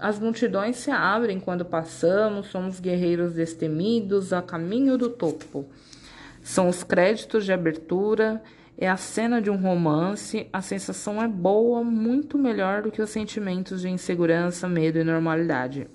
As 0.01 0.19
multidões 0.19 0.77
se 0.77 0.91
abrem 0.91 1.39
quando 1.39 1.65
passamos, 1.65 2.49
somos 2.49 2.81
guerreiros 2.81 3.35
destemidos 3.35 4.33
a 4.33 4.43
caminho 4.43 4.99
do 4.99 5.11
topo. 5.11 5.67
São 6.43 6.69
os 6.69 6.83
créditos 6.83 7.45
de 7.45 7.53
abertura 7.53 8.43
é 8.81 8.89
a 8.89 8.97
cena 8.97 9.43
de 9.43 9.51
um 9.51 9.57
romance, 9.57 10.49
a 10.53 10.63
sensação 10.63 11.21
é 11.21 11.27
boa, 11.27 11.83
muito 11.83 12.39
melhor 12.39 12.83
do 12.83 12.93
que 12.93 13.03
os 13.03 13.11
sentimentos 13.11 13.81
de 13.81 13.89
insegurança, 13.89 14.69
medo 14.69 15.01
e 15.01 15.05
normalidade. 15.05 15.89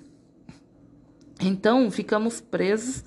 Então, 1.40 1.90
ficamos 1.90 2.42
presos 2.42 3.02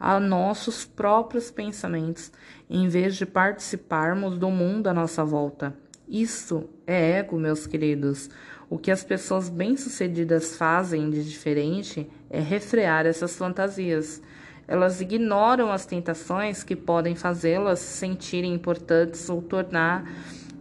a 0.00 0.18
nossos 0.18 0.84
próprios 0.84 1.48
pensamentos, 1.48 2.32
em 2.68 2.88
vez 2.88 3.14
de 3.14 3.24
participarmos 3.24 4.36
do 4.36 4.50
mundo 4.50 4.88
à 4.88 4.92
nossa 4.92 5.24
volta. 5.24 5.76
Isso 6.08 6.68
é 6.84 7.18
ego, 7.18 7.38
meus 7.38 7.68
queridos. 7.68 8.28
O 8.70 8.78
que 8.78 8.92
as 8.92 9.02
pessoas 9.02 9.48
bem-sucedidas 9.48 10.56
fazem 10.56 11.10
de 11.10 11.28
diferente 11.28 12.08
é 12.30 12.38
refrear 12.38 13.04
essas 13.04 13.36
fantasias. 13.36 14.22
Elas 14.68 15.00
ignoram 15.00 15.72
as 15.72 15.84
tentações 15.84 16.62
que 16.62 16.76
podem 16.76 17.16
fazê-las 17.16 17.80
sentirem 17.80 18.54
importantes 18.54 19.28
ou 19.28 19.42
tornar 19.42 20.08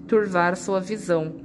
turvar 0.08 0.58
sua 0.58 0.80
visão. 0.80 1.36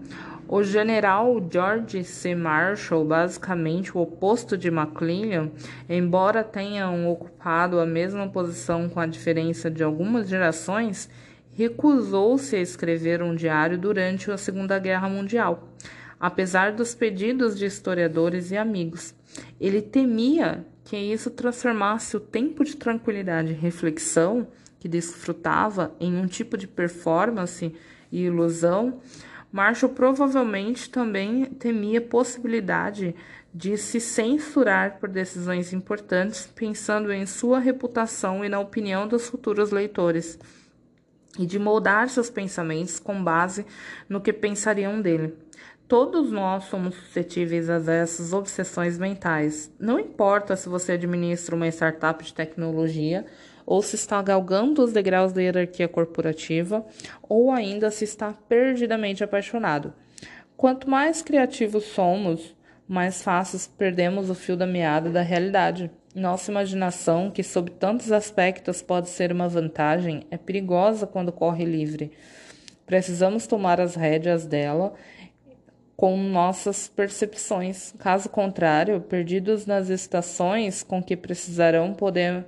O 0.48 0.62
general 0.62 1.36
George 1.50 2.02
C. 2.02 2.34
Marshall, 2.34 3.04
basicamente 3.04 3.94
o 3.94 4.00
oposto 4.00 4.56
de 4.56 4.68
McClellan, 4.68 5.50
embora 5.86 6.42
tenham 6.42 7.06
ocupado 7.10 7.78
a 7.78 7.84
mesma 7.84 8.26
posição 8.26 8.88
com 8.88 9.00
a 9.00 9.06
diferença 9.06 9.70
de 9.70 9.84
algumas 9.84 10.30
gerações, 10.30 11.10
recusou-se 11.52 12.56
a 12.56 12.60
escrever 12.60 13.22
um 13.22 13.34
diário 13.34 13.76
durante 13.76 14.30
a 14.30 14.38
Segunda 14.38 14.78
Guerra 14.78 15.10
Mundial, 15.10 15.68
apesar 16.24 16.72
dos 16.72 16.94
pedidos 16.94 17.54
de 17.54 17.66
historiadores 17.66 18.50
e 18.50 18.56
amigos. 18.56 19.14
Ele 19.60 19.82
temia 19.82 20.64
que 20.82 20.96
isso 20.96 21.28
transformasse 21.28 22.16
o 22.16 22.20
tempo 22.20 22.64
de 22.64 22.78
tranquilidade 22.78 23.52
e 23.52 23.54
reflexão 23.54 24.48
que 24.80 24.88
desfrutava 24.88 25.94
em 26.00 26.16
um 26.16 26.26
tipo 26.26 26.56
de 26.56 26.66
performance 26.66 27.74
e 28.10 28.22
ilusão, 28.22 29.02
Marshall 29.52 29.92
provavelmente 29.92 30.88
também 30.88 31.44
temia 31.44 31.98
a 31.98 32.02
possibilidade 32.02 33.14
de 33.52 33.76
se 33.76 34.00
censurar 34.00 34.98
por 34.98 35.10
decisões 35.10 35.74
importantes, 35.74 36.46
pensando 36.46 37.12
em 37.12 37.26
sua 37.26 37.58
reputação 37.58 38.42
e 38.42 38.48
na 38.48 38.60
opinião 38.60 39.06
dos 39.06 39.28
futuros 39.28 39.70
leitores, 39.70 40.38
e 41.38 41.44
de 41.44 41.58
moldar 41.58 42.08
seus 42.08 42.30
pensamentos 42.30 42.98
com 42.98 43.22
base 43.22 43.66
no 44.08 44.22
que 44.22 44.32
pensariam 44.32 45.02
dele. 45.02 45.43
Todos 45.86 46.32
nós 46.32 46.64
somos 46.64 46.94
suscetíveis 46.94 47.68
a 47.68 47.76
essas 47.92 48.32
obsessões 48.32 48.98
mentais. 48.98 49.70
Não 49.78 50.00
importa 50.00 50.56
se 50.56 50.66
você 50.66 50.92
administra 50.92 51.54
uma 51.54 51.68
startup 51.68 52.24
de 52.24 52.32
tecnologia 52.32 53.26
ou 53.66 53.82
se 53.82 53.94
está 53.94 54.22
galgando 54.22 54.82
os 54.82 54.94
degraus 54.94 55.34
da 55.34 55.42
hierarquia 55.42 55.86
corporativa 55.86 56.84
ou 57.22 57.52
ainda 57.52 57.90
se 57.90 58.04
está 58.04 58.32
perdidamente 58.32 59.22
apaixonado. 59.22 59.92
Quanto 60.56 60.88
mais 60.88 61.20
criativos 61.20 61.84
somos, 61.84 62.56
mais 62.88 63.22
fáceis 63.22 63.66
perdemos 63.66 64.30
o 64.30 64.34
fio 64.34 64.56
da 64.56 64.66
meada 64.66 65.10
da 65.10 65.20
realidade. 65.20 65.90
Nossa 66.14 66.50
imaginação, 66.50 67.30
que 67.30 67.42
sob 67.42 67.70
tantos 67.72 68.10
aspectos 68.10 68.80
pode 68.80 69.10
ser 69.10 69.30
uma 69.30 69.48
vantagem, 69.48 70.26
é 70.30 70.38
perigosa 70.38 71.06
quando 71.06 71.30
corre 71.30 71.66
livre. 71.66 72.10
Precisamos 72.86 73.46
tomar 73.46 73.80
as 73.80 73.94
rédeas 73.94 74.46
dela 74.46 74.94
com 75.96 76.16
nossas 76.16 76.88
percepções. 76.88 77.94
Caso 77.98 78.28
contrário, 78.28 79.00
perdidos 79.00 79.66
nas 79.66 79.88
estações 79.88 80.82
com 80.82 81.02
que 81.02 81.16
precisarão 81.16 81.94
poder 81.94 82.44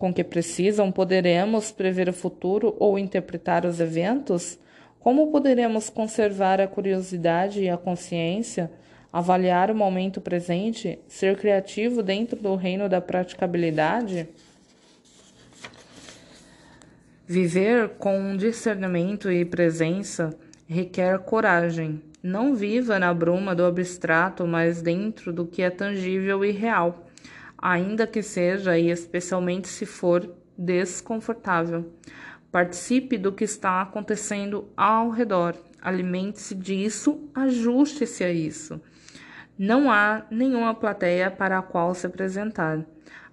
com 0.00 0.14
que 0.14 0.24
precisam, 0.24 0.90
poderemos 0.90 1.70
prever 1.70 2.08
o 2.08 2.12
futuro 2.14 2.74
ou 2.78 2.98
interpretar 2.98 3.66
os 3.66 3.80
eventos? 3.80 4.58
Como 4.98 5.30
poderemos 5.30 5.90
conservar 5.90 6.58
a 6.58 6.66
curiosidade 6.66 7.60
e 7.60 7.68
a 7.68 7.76
consciência, 7.76 8.70
avaliar 9.12 9.70
o 9.70 9.74
momento 9.74 10.18
presente, 10.18 10.98
ser 11.06 11.36
criativo 11.36 12.02
dentro 12.02 12.40
do 12.40 12.54
reino 12.54 12.88
da 12.88 12.98
praticabilidade? 12.98 14.26
Viver 17.26 17.90
com 17.90 18.34
discernimento 18.38 19.30
e 19.30 19.44
presença 19.44 20.34
requer 20.66 21.18
coragem. 21.18 22.09
Não 22.22 22.54
viva 22.54 22.98
na 22.98 23.14
bruma 23.14 23.54
do 23.54 23.64
abstrato, 23.64 24.46
mas 24.46 24.82
dentro 24.82 25.32
do 25.32 25.46
que 25.46 25.62
é 25.62 25.70
tangível 25.70 26.44
e 26.44 26.50
real, 26.50 27.06
ainda 27.56 28.06
que 28.06 28.22
seja 28.22 28.78
e 28.78 28.90
especialmente 28.90 29.68
se 29.68 29.86
for 29.86 30.30
desconfortável. 30.56 31.90
Participe 32.52 33.16
do 33.16 33.32
que 33.32 33.44
está 33.44 33.80
acontecendo 33.80 34.68
ao 34.76 35.08
redor. 35.08 35.56
Alimente-se 35.80 36.54
disso, 36.54 37.30
ajuste-se 37.34 38.22
a 38.22 38.30
isso. 38.30 38.80
Não 39.58 39.90
há 39.90 40.26
nenhuma 40.30 40.74
plateia 40.74 41.30
para 41.30 41.58
a 41.58 41.62
qual 41.62 41.94
se 41.94 42.06
apresentar. 42.06 42.84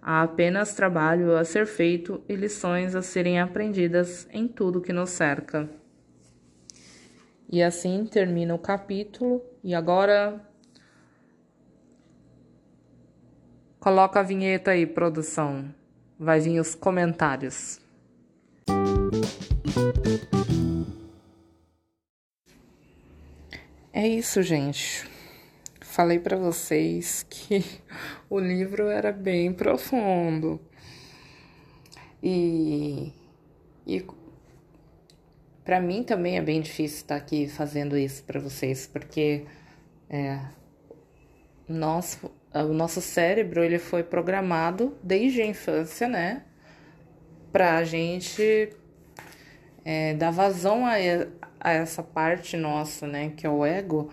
Há 0.01 0.22
apenas 0.22 0.74
trabalho 0.74 1.36
a 1.36 1.44
ser 1.44 1.65
feito 1.65 2.24
e 2.29 2.36
lições 2.36 2.96
a 2.96 3.01
serem 3.01 3.41
aprendidas 3.41 4.27
em 4.32 4.48
tudo 4.48 4.79
que 4.79 4.94
nos 4.94 5.10
cerca. 5.10 5.70
E 7.50 7.63
assim 7.63 8.06
termina 8.06 8.54
o 8.54 8.60
capítulo. 8.60 9.42
E 9.63 9.74
agora. 9.74 10.42
Coloca 13.80 14.20
a 14.20 14.24
vinheta 14.24 14.72
aí, 14.72 14.86
produção. 14.86 15.74
Vai 16.20 16.39
vir 16.39 16.60
os 16.60 16.75
comentários. 16.75 17.80
É 23.94 24.08
isso, 24.08 24.42
gente 24.42 25.18
falei 25.98 26.20
para 26.20 26.38
vocês 26.38 27.25
que 27.27 27.66
o 28.30 28.39
livro 28.39 28.88
era 28.88 29.12
bem 29.12 29.51
profundo. 29.51 30.62
E, 32.22 33.12
e 33.84 34.06
para 35.67 35.81
mim 35.81 36.01
também 36.01 36.38
é 36.38 36.41
bem 36.41 36.62
difícil 36.62 37.00
estar 37.00 37.17
aqui 37.17 37.45
fazendo 37.45 37.97
isso 37.97 38.24
para 38.24 38.39
vocês, 38.39 38.88
porque 38.88 39.43
é, 40.09 40.39
nosso, 41.67 42.31
o 42.53 42.71
nosso 42.71 43.01
cérebro 43.01 43.62
ele 43.62 43.77
foi 43.77 44.01
programado 44.01 44.97
desde 45.03 45.41
a 45.41 45.45
infância, 45.45 46.07
né? 46.07 46.43
Pra 47.51 47.83
gente 47.83 48.69
é, 49.83 50.13
dar 50.13 50.31
vazão 50.31 50.86
a, 50.86 50.93
a 51.59 51.74
essa 51.74 52.01
parte 52.01 52.55
nossa, 52.55 53.05
né? 53.05 53.33
Que 53.36 53.45
é 53.45 53.50
o 53.50 53.65
ego 53.65 54.09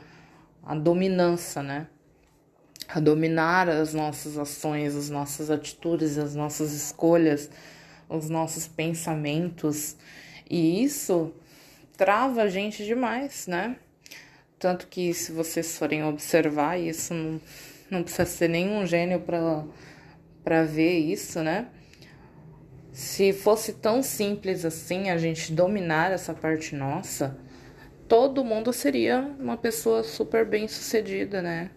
a 0.61 0.75
dominância, 0.75 1.63
né? 1.63 1.87
A 2.89 2.99
dominar 2.99 3.69
as 3.69 3.95
nossas 3.95 4.37
ações, 4.37 4.97
as 4.97 5.09
nossas 5.09 5.53
atitudes, 5.53 6.19
as 6.19 6.35
nossas 6.35 6.73
escolhas, 6.73 7.49
os 8.09 8.29
nossos 8.29 8.67
pensamentos. 8.67 9.97
E 10.51 10.83
isso 10.83 11.33
trava 11.97 12.43
a 12.43 12.49
gente 12.49 12.85
demais, 12.85 13.47
né? 13.47 13.77
Tanto 14.59 14.87
que 14.87 15.13
se 15.13 15.33
vocês 15.33 15.77
forem 15.77 16.05
observar, 16.05 16.79
isso 16.79 17.13
não, 17.13 17.41
não 17.91 18.03
precisa 18.03 18.25
ser 18.25 18.49
nenhum 18.49 18.87
gênio 18.87 19.23
para 20.43 20.63
ver 20.65 20.99
isso, 20.99 21.43
né? 21.43 21.69
Se 22.93 23.33
fosse 23.33 23.73
tão 23.75 24.03
simples 24.03 24.65
assim 24.65 25.11
a 25.11 25.19
gente 25.19 25.53
dominar 25.53 26.13
essa 26.13 26.33
parte 26.33 26.75
nossa, 26.77 27.37
todo 28.09 28.45
mundo 28.45 28.73
seria 28.73 29.21
uma 29.39 29.57
pessoa 29.57 30.03
super 30.05 30.47
bem 30.47 30.69
sucedida, 30.69 31.43
né? 31.43 31.71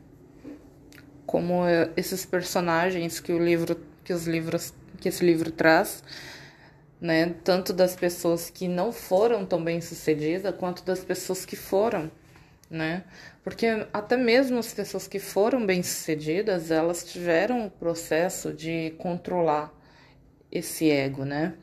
Como 1.26 1.66
é, 1.66 1.90
esses 1.98 2.26
personagens 2.26 3.20
que 3.20 3.34
o 3.34 3.44
livro, 3.44 3.78
que 4.04 4.14
os 4.14 4.28
livros, 4.28 4.74
que 5.02 5.10
esse 5.10 5.26
livro 5.26 5.52
traz, 5.52 6.04
né? 7.00 7.36
Tanto 7.44 7.74
das 7.74 7.96
pessoas 7.96 8.50
que 8.50 8.68
não 8.68 8.92
foram 8.92 9.46
tão 9.46 9.64
bem 9.64 9.82
sucedidas 9.82 10.56
quanto 10.56 10.84
das 10.84 11.04
pessoas 11.04 11.46
que 11.46 11.56
foram, 11.56 12.12
né? 12.70 13.04
Porque 13.44 13.88
até 13.94 14.18
mesmo 14.18 14.58
as 14.60 14.74
pessoas 14.74 15.08
que 15.08 15.20
foram 15.20 15.66
bem 15.66 15.84
sucedidas, 15.84 16.72
elas 16.72 17.04
tiveram 17.04 17.68
o 17.68 17.72
processo 17.72 18.54
de 18.54 18.94
controlar 18.98 19.74
esse 20.52 20.90
ego, 20.90 21.24
né? 21.26 21.54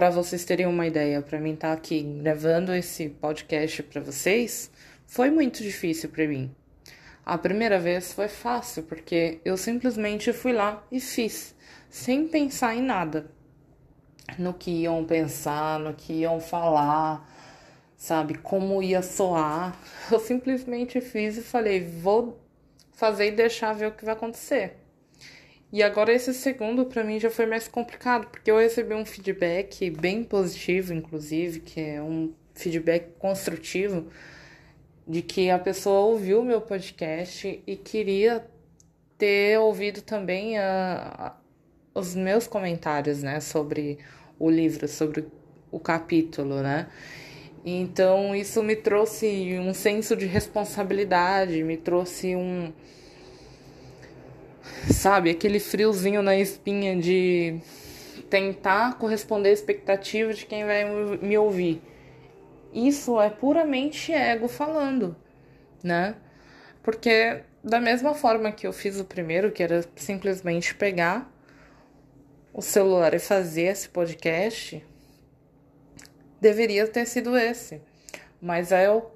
para 0.00 0.08
vocês 0.08 0.46
terem 0.46 0.64
uma 0.64 0.86
ideia, 0.86 1.20
para 1.20 1.38
mim 1.38 1.52
estar 1.52 1.68
tá 1.68 1.74
aqui 1.74 2.02
gravando 2.22 2.72
esse 2.72 3.10
podcast 3.10 3.82
para 3.82 4.00
vocês, 4.00 4.70
foi 5.06 5.30
muito 5.30 5.62
difícil 5.62 6.08
para 6.08 6.26
mim. 6.26 6.54
A 7.22 7.36
primeira 7.36 7.78
vez 7.78 8.10
foi 8.10 8.26
fácil, 8.26 8.84
porque 8.84 9.40
eu 9.44 9.58
simplesmente 9.58 10.32
fui 10.32 10.54
lá 10.54 10.82
e 10.90 11.00
fiz, 11.00 11.54
sem 11.90 12.26
pensar 12.26 12.74
em 12.74 12.80
nada. 12.80 13.30
No 14.38 14.54
que 14.54 14.70
iam 14.70 15.04
pensar, 15.04 15.78
no 15.78 15.94
que 15.94 16.12
iam 16.12 16.40
falar, 16.40 17.28
sabe, 17.96 18.34
como 18.38 18.82
ia 18.82 19.02
soar. 19.02 19.76
Eu 20.10 20.18
simplesmente 20.18 21.00
fiz 21.00 21.36
e 21.36 21.42
falei, 21.42 21.84
vou 21.84 22.38
fazer 22.92 23.28
e 23.28 23.30
deixar 23.30 23.72
ver 23.72 23.86
o 23.86 23.92
que 23.92 24.04
vai 24.04 24.14
acontecer. 24.14 24.76
E 25.72 25.82
agora 25.82 26.12
esse 26.12 26.34
segundo 26.34 26.86
para 26.86 27.04
mim 27.04 27.20
já 27.20 27.30
foi 27.30 27.46
mais 27.46 27.68
complicado, 27.68 28.26
porque 28.26 28.50
eu 28.50 28.58
recebi 28.58 28.92
um 28.92 29.04
feedback 29.04 29.88
bem 29.90 30.24
positivo, 30.24 30.92
inclusive, 30.92 31.60
que 31.60 31.80
é 31.80 32.02
um 32.02 32.32
feedback 32.54 33.12
construtivo 33.18 34.08
de 35.06 35.22
que 35.22 35.50
a 35.50 35.58
pessoa 35.58 36.00
ouviu 36.06 36.42
meu 36.42 36.60
podcast 36.60 37.62
e 37.66 37.76
queria 37.76 38.44
ter 39.16 39.58
ouvido 39.58 40.02
também 40.02 40.58
a, 40.58 41.36
a, 41.94 41.98
os 41.98 42.14
meus 42.14 42.46
comentários, 42.46 43.22
né, 43.22 43.38
sobre 43.40 43.98
o 44.40 44.50
livro, 44.50 44.88
sobre 44.88 45.26
o 45.70 45.78
capítulo, 45.78 46.62
né? 46.62 46.88
Então 47.64 48.34
isso 48.34 48.62
me 48.62 48.74
trouxe 48.74 49.58
um 49.60 49.74
senso 49.74 50.16
de 50.16 50.24
responsabilidade, 50.24 51.62
me 51.62 51.76
trouxe 51.76 52.34
um 52.34 52.72
sabe, 54.90 55.30
aquele 55.30 55.60
friozinho 55.60 56.22
na 56.22 56.36
espinha 56.36 56.96
de 56.96 57.60
tentar 58.30 58.98
corresponder 58.98 59.50
à 59.50 59.52
expectativa 59.52 60.32
de 60.32 60.46
quem 60.46 60.64
vai 60.64 60.84
me 61.20 61.36
ouvir. 61.36 61.82
Isso 62.72 63.20
é 63.20 63.28
puramente 63.28 64.12
ego 64.12 64.48
falando, 64.48 65.14
né? 65.82 66.14
Porque 66.82 67.42
da 67.62 67.80
mesma 67.80 68.14
forma 68.14 68.52
que 68.52 68.66
eu 68.66 68.72
fiz 68.72 68.98
o 68.98 69.04
primeiro, 69.04 69.50
que 69.50 69.62
era 69.62 69.84
simplesmente 69.96 70.74
pegar 70.74 71.29
o 72.52 72.62
celular 72.62 73.14
e 73.14 73.18
fazer 73.18 73.62
esse 73.62 73.88
podcast, 73.88 74.84
deveria 76.40 76.86
ter 76.86 77.06
sido 77.06 77.36
esse. 77.36 77.80
Mas 78.40 78.72
é 78.72 78.90
o 78.90 79.10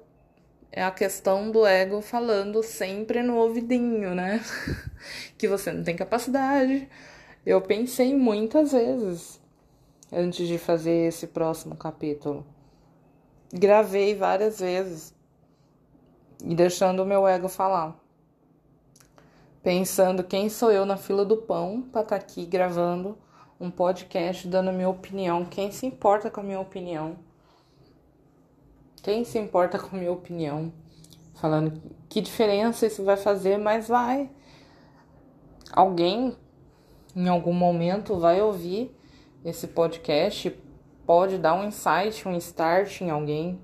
é 0.71 0.83
a 0.83 0.91
questão 0.91 1.49
do 1.51 1.65
ego 1.65 2.01
falando 2.01 2.61
sempre 2.61 3.23
no 3.23 3.37
ouvidinho, 3.37 4.13
né? 4.13 4.43
que 5.37 5.47
você 5.47 5.71
não 5.71 5.81
tem 5.85 5.95
capacidade. 5.95 6.89
Eu 7.45 7.61
pensei 7.61 8.13
muitas 8.13 8.73
vezes 8.73 9.39
antes 10.11 10.45
de 10.45 10.57
fazer 10.57 11.07
esse 11.07 11.27
próximo 11.27 11.77
capítulo. 11.77 12.45
Gravei 13.53 14.15
várias 14.15 14.59
vezes 14.59 15.13
e 16.43 16.53
deixando 16.53 17.03
o 17.03 17.05
meu 17.05 17.25
ego 17.25 17.47
falar. 17.47 17.97
Pensando 19.65 20.23
quem 20.23 20.47
sou 20.47 20.71
eu 20.71 20.85
na 20.85 20.95
fila 20.95 21.25
do 21.25 21.37
pão 21.37 21.81
para 21.81 22.01
estar 22.01 22.19
tá 22.19 22.23
aqui 22.23 22.45
gravando 22.45 23.17
um 23.59 23.71
podcast 23.71 24.47
dando 24.47 24.71
minha 24.71 24.87
opinião. 24.87 25.43
Quem 25.43 25.71
se 25.71 25.87
importa 25.87 26.29
com 26.29 26.41
a 26.41 26.43
minha 26.43 26.59
opinião? 26.59 27.15
Quem 29.01 29.25
se 29.25 29.39
importa 29.39 29.79
com 29.79 29.95
a 29.95 29.97
minha 29.99 30.11
opinião? 30.11 30.71
Falando 31.33 31.81
que 32.07 32.21
diferença 32.21 32.85
isso 32.85 33.03
vai 33.03 33.17
fazer, 33.17 33.57
mas 33.57 33.87
vai. 33.87 34.29
Alguém 35.71 36.37
em 37.15 37.27
algum 37.27 37.51
momento 37.51 38.19
vai 38.19 38.39
ouvir 38.39 38.95
esse 39.43 39.65
podcast, 39.65 40.55
pode 41.07 41.39
dar 41.39 41.55
um 41.55 41.63
insight, 41.63 42.27
um 42.27 42.37
start 42.37 43.01
em 43.01 43.09
alguém, 43.09 43.59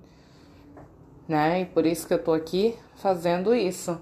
né? 1.28 1.62
E 1.62 1.66
por 1.68 1.86
isso 1.86 2.08
que 2.08 2.14
eu 2.16 2.24
tô 2.24 2.34
aqui 2.34 2.76
fazendo 2.96 3.54
isso. 3.54 4.02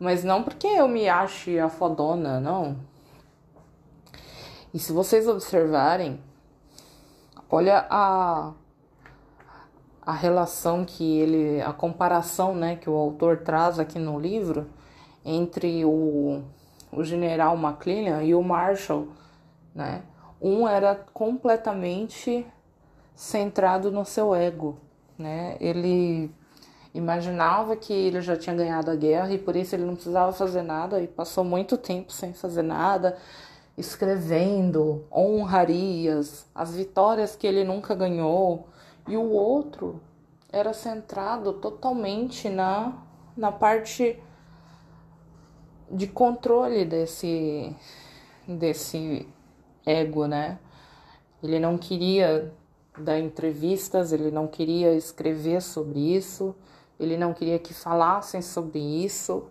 Mas 0.00 0.24
não 0.24 0.42
porque 0.42 0.66
eu 0.66 0.88
me 0.88 1.08
ache 1.08 1.58
a 1.60 1.68
fodona, 1.68 2.40
não. 2.40 2.78
E 4.74 4.78
se 4.78 4.92
vocês 4.92 5.28
observarem, 5.28 6.20
olha 7.50 7.86
a 7.90 8.52
a 10.02 10.12
relação 10.12 10.84
que 10.84 11.20
ele, 11.20 11.60
a 11.60 11.72
comparação, 11.72 12.54
né, 12.54 12.74
que 12.74 12.88
o 12.88 12.96
autor 12.96 13.38
traz 13.38 13.78
aqui 13.78 13.98
no 13.98 14.18
livro 14.18 14.66
entre 15.24 15.84
o, 15.84 16.42
o 16.90 17.04
general 17.04 17.56
McClellan 17.56 18.22
e 18.24 18.34
o 18.34 18.42
Marshall, 18.42 19.08
né? 19.74 20.02
Um 20.40 20.66
era 20.66 20.96
completamente 21.12 22.44
centrado 23.14 23.92
no 23.92 24.04
seu 24.04 24.34
ego, 24.34 24.78
né? 25.18 25.56
Ele 25.60 26.34
imaginava 26.92 27.76
que 27.76 27.92
ele 27.92 28.20
já 28.20 28.36
tinha 28.36 28.54
ganhado 28.54 28.90
a 28.90 28.96
guerra 28.96 29.32
e 29.32 29.38
por 29.38 29.54
isso 29.56 29.74
ele 29.74 29.84
não 29.84 29.94
precisava 29.94 30.32
fazer 30.32 30.62
nada 30.62 31.00
e 31.00 31.06
passou 31.06 31.44
muito 31.44 31.76
tempo 31.76 32.12
sem 32.12 32.32
fazer 32.32 32.62
nada, 32.62 33.16
escrevendo 33.76 35.04
honrarias, 35.12 36.46
as 36.54 36.74
vitórias 36.74 37.36
que 37.36 37.46
ele 37.46 37.64
nunca 37.64 37.94
ganhou, 37.94 38.68
e 39.08 39.16
o 39.16 39.30
outro 39.30 40.00
era 40.52 40.72
centrado 40.72 41.54
totalmente 41.54 42.48
na, 42.48 42.92
na 43.36 43.50
parte 43.50 44.20
de 45.90 46.06
controle 46.06 46.84
desse 46.84 47.74
desse 48.46 49.28
ego, 49.86 50.26
né? 50.26 50.58
Ele 51.42 51.58
não 51.58 51.78
queria 51.78 52.52
dar 52.98 53.18
entrevistas, 53.18 54.12
ele 54.12 54.30
não 54.30 54.46
queria 54.46 54.94
escrever 54.94 55.62
sobre 55.62 55.98
isso, 56.14 56.54
ele 57.00 57.16
não 57.16 57.32
queria 57.32 57.58
que 57.58 57.72
falassem 57.72 58.42
sobre 58.42 58.78
isso, 58.78 59.50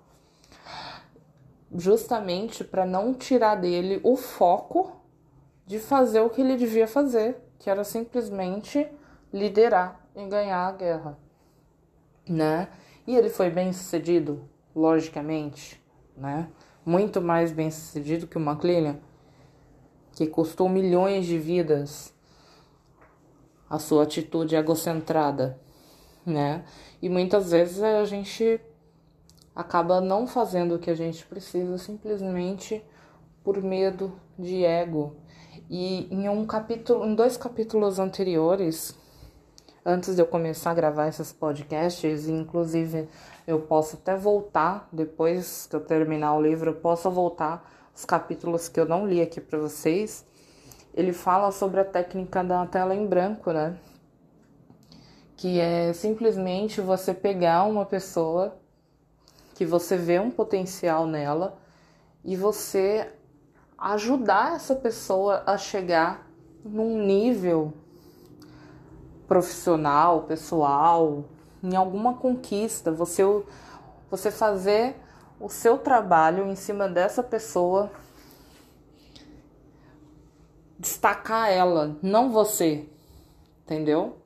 justamente 1.76 2.64
para 2.64 2.86
não 2.86 3.12
tirar 3.12 3.56
dele 3.56 4.00
o 4.04 4.16
foco 4.16 5.02
de 5.66 5.80
fazer 5.80 6.22
o 6.22 6.30
que 6.30 6.42
ele 6.42 6.56
devia 6.56 6.88
fazer, 6.88 7.38
que 7.58 7.68
era 7.68 7.84
simplesmente 7.84 8.88
liderar 9.34 10.00
e 10.16 10.26
ganhar 10.28 10.68
a 10.68 10.72
guerra, 10.72 11.18
né? 12.28 12.70
E 13.08 13.16
ele 13.16 13.30
foi 13.30 13.50
bem 13.50 13.74
sucedido, 13.74 14.48
logicamente, 14.76 15.84
né? 16.16 16.48
Muito 16.86 17.20
mais 17.20 17.52
bem 17.52 17.72
sucedido 17.72 18.28
que 18.28 18.38
o 18.38 18.42
McClellan, 18.42 18.98
que 20.14 20.28
custou 20.28 20.70
milhões 20.70 21.26
de 21.26 21.38
vidas 21.40 22.14
a 23.68 23.80
sua 23.80 24.04
atitude 24.04 24.56
egocentrada, 24.56 25.60
né? 26.26 26.64
E 27.02 27.10
muitas 27.10 27.52
vezes 27.52 27.82
a 27.82 28.04
gente 28.06 28.60
acaba 29.56 30.00
não 30.00 30.28
fazendo 30.28 30.76
o 30.76 30.80
que 30.80 30.90
a 30.90 30.96
gente 30.96 31.26
precisa 31.26 31.78
simplesmente 31.78 32.84
por 33.44 33.62
medo 33.62 34.14
de 34.38 34.64
ego. 34.64 35.16
E 35.70 36.08
em 36.14 36.30
um 36.30 36.46
capítulo, 36.46 37.06
em 37.06 37.16
dois 37.16 37.38
capítulos 37.38 38.00
anteriores, 38.00 38.98
antes 39.86 40.16
de 40.16 40.22
eu 40.22 40.26
começar 40.26 40.72
a 40.72 40.74
gravar 40.74 41.08
esses 41.08 41.32
podcasts, 41.32 42.28
inclusive 42.28 43.08
eu 43.46 43.62
posso 43.62 43.96
até 43.96 44.16
voltar 44.16 44.88
depois 44.92 45.68
que 45.68 45.76
eu 45.76 45.82
terminar 45.82 46.36
o 46.36 46.42
livro, 46.42 46.72
eu 46.72 46.76
posso 46.76 47.10
voltar 47.10 47.90
os 47.96 48.06
capítulos 48.06 48.70
que 48.70 48.80
eu 48.80 48.86
não 48.86 49.08
li 49.08 49.22
aqui 49.22 49.42
para 49.42 49.60
vocês 49.60 50.26
ele 50.94 51.14
fala 51.14 51.52
sobre 51.52 51.80
a 51.80 51.86
técnica 51.86 52.44
da 52.44 52.66
tela 52.66 52.96
em 52.96 53.06
branco, 53.06 53.52
né? 53.52 53.78
Que 55.40 55.58
é 55.58 55.94
simplesmente 55.94 56.82
você 56.82 57.14
pegar 57.14 57.64
uma 57.64 57.86
pessoa 57.86 58.60
que 59.56 59.66
você 59.66 59.96
vê 59.96 60.20
um 60.20 60.30
potencial 60.30 61.08
nela 61.08 61.58
e 62.26 62.36
você 62.36 63.10
ajudar 63.78 64.56
essa 64.56 64.76
pessoa 64.76 65.42
a 65.46 65.58
chegar 65.58 66.28
num 66.62 67.06
nível 67.06 67.74
profissional, 69.30 70.24
pessoal, 70.24 71.24
em 71.64 71.74
alguma 71.74 72.16
conquista, 72.16 72.92
você 72.92 73.24
você 74.12 74.30
fazer 74.32 74.98
o 75.40 75.48
seu 75.48 75.78
trabalho 75.78 76.48
em 76.48 76.56
cima 76.56 76.90
dessa 76.90 77.24
pessoa 77.24 77.90
destacar 80.78 81.50
ela, 81.50 81.98
não 82.02 82.30
você. 82.30 82.90
Entendeu? 83.64 84.19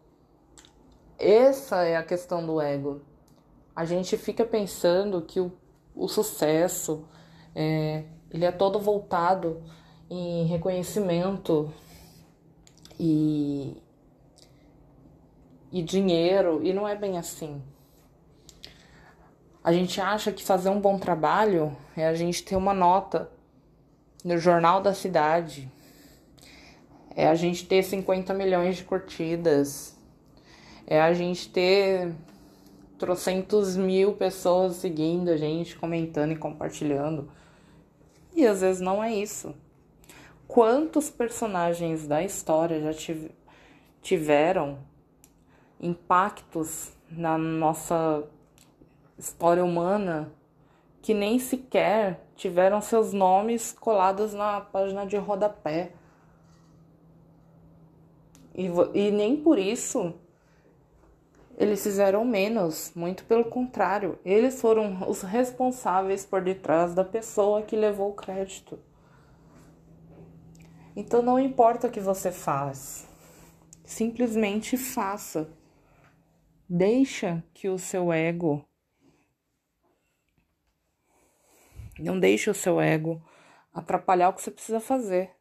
Essa 1.18 1.84
é 1.84 1.96
a 1.96 2.04
questão 2.04 2.46
do 2.46 2.60
ego. 2.60 3.02
A 3.76 3.86
gente 3.86 4.18
fica 4.18 4.46
pensando 4.46 5.22
que 5.22 5.40
o, 5.40 5.52
o 5.96 6.08
sucesso 6.08 7.06
é, 7.56 8.04
ele 8.32 8.46
é 8.46 8.52
todo 8.52 8.80
voltado 8.80 9.64
em 10.10 10.46
reconhecimento 10.46 11.74
e, 13.00 13.82
e 15.72 15.82
dinheiro, 15.82 16.62
e 16.64 16.74
não 16.74 16.88
é 16.88 16.96
bem 16.96 17.18
assim. 17.18 17.62
A 19.64 19.72
gente 19.72 20.02
acha 20.02 20.32
que 20.32 20.44
fazer 20.44 20.70
um 20.70 20.80
bom 20.80 21.00
trabalho 21.00 21.76
é 21.96 22.06
a 22.06 22.14
gente 22.14 22.44
ter 22.44 22.56
uma 22.56 22.74
nota 22.74 23.32
no 24.24 24.38
jornal 24.38 24.82
da 24.82 24.94
cidade, 24.94 25.72
é 27.16 27.28
a 27.28 27.36
gente 27.36 27.66
ter 27.66 27.84
50 27.84 28.34
milhões 28.34 28.78
de 28.78 28.84
curtidas, 28.84 29.93
é 30.86 31.02
a 31.02 31.14
gente 31.14 31.50
ter 31.50 32.14
trocentos 32.98 33.76
mil 33.76 34.14
pessoas 34.14 34.78
seguindo 34.78 35.30
a 35.30 35.38
gente, 35.38 35.78
comentando 35.78 36.32
e 36.32 36.38
compartilhando. 36.38 37.30
E 38.36 38.46
às 38.46 38.62
vezes 38.62 38.82
não 38.82 39.04
é 39.04 39.14
isso. 39.14 39.54
Quantos 40.48 41.10
personagens 41.10 42.08
da 42.08 42.24
história 42.24 42.82
já 42.82 42.92
tiveram 44.02 44.78
impactos 45.80 46.94
na 47.10 47.38
nossa 47.38 48.24
história 49.18 49.64
humana 49.64 50.32
que 51.02 51.14
nem 51.14 51.40
sequer 51.40 52.26
tiveram 52.36 52.82
seus 52.82 53.14
nomes 53.14 53.74
colados 53.74 54.34
na 54.34 54.62
página 54.62 55.06
de 55.06 55.18
rodapé? 55.18 55.92
E, 58.56 58.68
e 58.94 59.12
nem 59.12 59.36
por 59.36 59.58
isso 59.58 60.14
eles 61.58 61.84
fizeram 61.84 62.26
menos, 62.26 62.92
muito 62.96 63.26
pelo 63.26 63.46
contrário, 63.46 64.20
eles 64.26 64.60
foram 64.60 65.10
os 65.10 65.22
responsáveis 65.22 66.26
por 66.26 66.42
detrás 66.42 66.94
da 66.94 67.04
pessoa 67.04 67.62
que 67.62 67.76
levou 67.76 68.12
o 68.12 68.16
crédito. 68.16 68.80
Então 70.96 71.22
não 71.22 71.40
importa 71.40 71.88
o 71.88 71.92
que 71.92 72.00
você 72.00 72.32
faz, 72.32 73.08
simplesmente 73.84 74.78
faça. 74.78 75.50
Deixa 76.70 77.44
que 77.54 77.70
o 77.70 77.78
seu 77.78 78.12
ego 78.12 78.66
não 82.00 82.20
deixe 82.20 82.50
o 82.50 82.54
seu 82.54 82.82
ego 82.82 83.22
atrapalhar 83.74 84.30
o 84.30 84.34
que 84.34 84.42
você 84.42 84.52
precisa 84.52 84.80
fazer. 84.80 85.32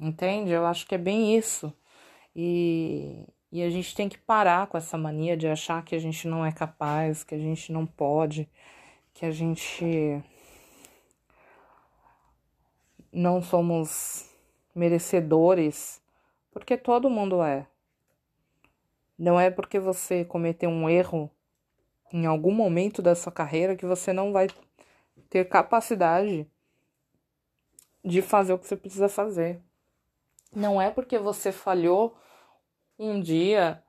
Entende? 0.00 0.50
Eu 0.50 0.64
acho 0.64 0.86
que 0.86 0.94
é 0.94 0.98
bem 0.98 1.36
isso. 1.36 1.72
E, 2.34 3.26
e 3.50 3.62
a 3.62 3.70
gente 3.70 3.94
tem 3.94 4.08
que 4.08 4.18
parar 4.18 4.66
com 4.66 4.76
essa 4.76 4.98
mania 4.98 5.36
de 5.36 5.48
achar 5.48 5.82
que 5.82 5.94
a 5.94 5.98
gente 5.98 6.28
não 6.28 6.44
é 6.44 6.52
capaz, 6.52 7.24
que 7.24 7.34
a 7.34 7.38
gente 7.38 7.72
não 7.72 7.86
pode, 7.86 8.48
que 9.14 9.24
a 9.24 9.30
gente 9.30 10.22
não 13.10 13.42
somos 13.42 14.30
merecedores, 14.74 16.00
porque 16.52 16.76
todo 16.76 17.10
mundo 17.10 17.42
é. 17.42 17.66
Não 19.18 19.40
é 19.40 19.50
porque 19.50 19.80
você 19.80 20.24
cometeu 20.24 20.70
um 20.70 20.88
erro 20.88 21.30
em 22.12 22.26
algum 22.26 22.52
momento 22.52 23.02
da 23.02 23.14
sua 23.14 23.32
carreira 23.32 23.74
que 23.74 23.86
você 23.86 24.12
não 24.12 24.32
vai 24.32 24.48
ter 25.28 25.48
capacidade 25.48 26.46
de 28.04 28.22
fazer 28.22 28.52
o 28.52 28.58
que 28.58 28.68
você 28.68 28.76
precisa 28.76 29.08
fazer. 29.08 29.60
Não 30.54 30.80
é 30.80 30.90
porque 30.90 31.18
você 31.18 31.50
falhou 31.50 32.16
um 32.98 33.20
dia 33.20 33.82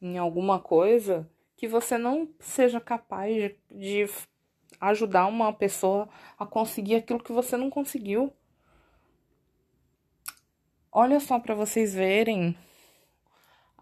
em 0.00 0.18
alguma 0.18 0.58
coisa 0.58 1.28
que 1.56 1.68
você 1.68 1.96
não 1.96 2.28
seja 2.40 2.80
capaz 2.80 3.34
de, 3.34 3.56
de 3.70 4.10
ajudar 4.80 5.26
uma 5.26 5.52
pessoa 5.52 6.08
a 6.38 6.44
conseguir 6.44 6.96
aquilo 6.96 7.22
que 7.22 7.32
você 7.32 7.56
não 7.56 7.70
conseguiu. 7.70 8.32
Olha 10.90 11.20
só 11.20 11.38
para 11.38 11.54
vocês 11.54 11.94
verem 11.94 12.56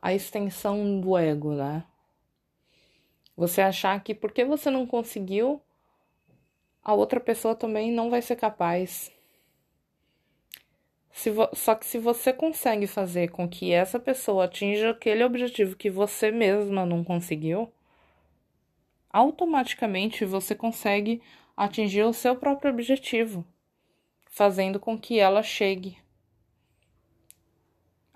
a 0.00 0.14
extensão 0.14 1.00
do 1.00 1.16
ego, 1.16 1.54
né? 1.54 1.84
Você 3.36 3.62
achar 3.62 3.98
que 4.04 4.14
porque 4.14 4.44
você 4.44 4.70
não 4.70 4.86
conseguiu, 4.86 5.60
a 6.84 6.92
outra 6.92 7.18
pessoa 7.18 7.54
também 7.54 7.90
não 7.90 8.10
vai 8.10 8.20
ser 8.20 8.36
capaz. 8.36 9.10
Só 11.54 11.74
que 11.74 11.84
se 11.84 11.98
você 11.98 12.32
consegue 12.32 12.86
fazer 12.86 13.30
com 13.30 13.48
que 13.48 13.72
essa 13.72 13.98
pessoa 13.98 14.44
atinja 14.44 14.90
aquele 14.90 15.24
objetivo 15.24 15.76
que 15.76 15.90
você 15.90 16.30
mesma 16.30 16.86
não 16.86 17.04
conseguiu, 17.04 17.72
automaticamente 19.10 20.24
você 20.24 20.54
consegue 20.54 21.20
atingir 21.56 22.04
o 22.04 22.12
seu 22.12 22.36
próprio 22.36 22.72
objetivo, 22.72 23.44
fazendo 24.30 24.78
com 24.78 24.98
que 24.98 25.18
ela 25.18 25.42
chegue 25.42 25.98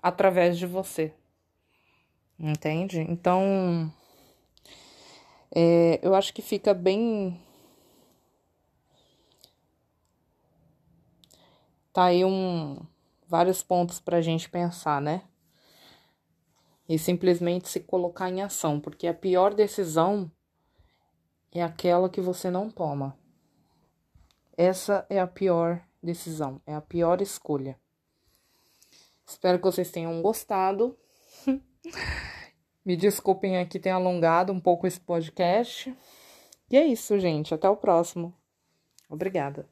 através 0.01 0.57
de 0.57 0.65
você. 0.65 1.13
Entende? 2.39 2.99
Então, 3.01 3.91
é, 5.53 5.99
eu 6.03 6.13
acho 6.13 6.33
que 6.33 6.41
fica 6.41 6.73
bem. 6.73 7.39
Tá 11.95 12.07
aí 12.07 12.25
um, 12.25 12.77
vários 13.25 13.63
pontos 13.63 14.01
pra 14.01 14.19
gente 14.19 14.49
pensar, 14.49 15.01
né? 15.01 15.21
E 16.89 16.99
simplesmente 16.99 17.69
se 17.69 17.79
colocar 17.79 18.29
em 18.29 18.41
ação, 18.41 18.81
porque 18.81 19.07
a 19.07 19.13
pior 19.13 19.53
decisão 19.53 20.29
é 21.53 21.63
aquela 21.63 22.09
que 22.09 22.19
você 22.19 22.51
não 22.51 22.69
toma. 22.69 23.17
Essa 24.57 25.05
é 25.09 25.21
a 25.21 25.25
pior 25.25 25.81
decisão, 26.03 26.61
é 26.67 26.75
a 26.75 26.81
pior 26.81 27.21
escolha. 27.21 27.79
Espero 29.25 29.57
que 29.57 29.63
vocês 29.63 29.89
tenham 29.89 30.21
gostado. 30.21 30.97
Me 32.83 32.97
desculpem 32.97 33.57
aqui 33.57 33.79
ter 33.79 33.91
alongado 33.91 34.51
um 34.51 34.59
pouco 34.59 34.85
esse 34.85 34.99
podcast. 34.99 35.95
E 36.69 36.75
é 36.75 36.85
isso, 36.85 37.17
gente. 37.17 37.53
Até 37.53 37.69
o 37.69 37.77
próximo. 37.77 38.33
Obrigada. 39.09 39.65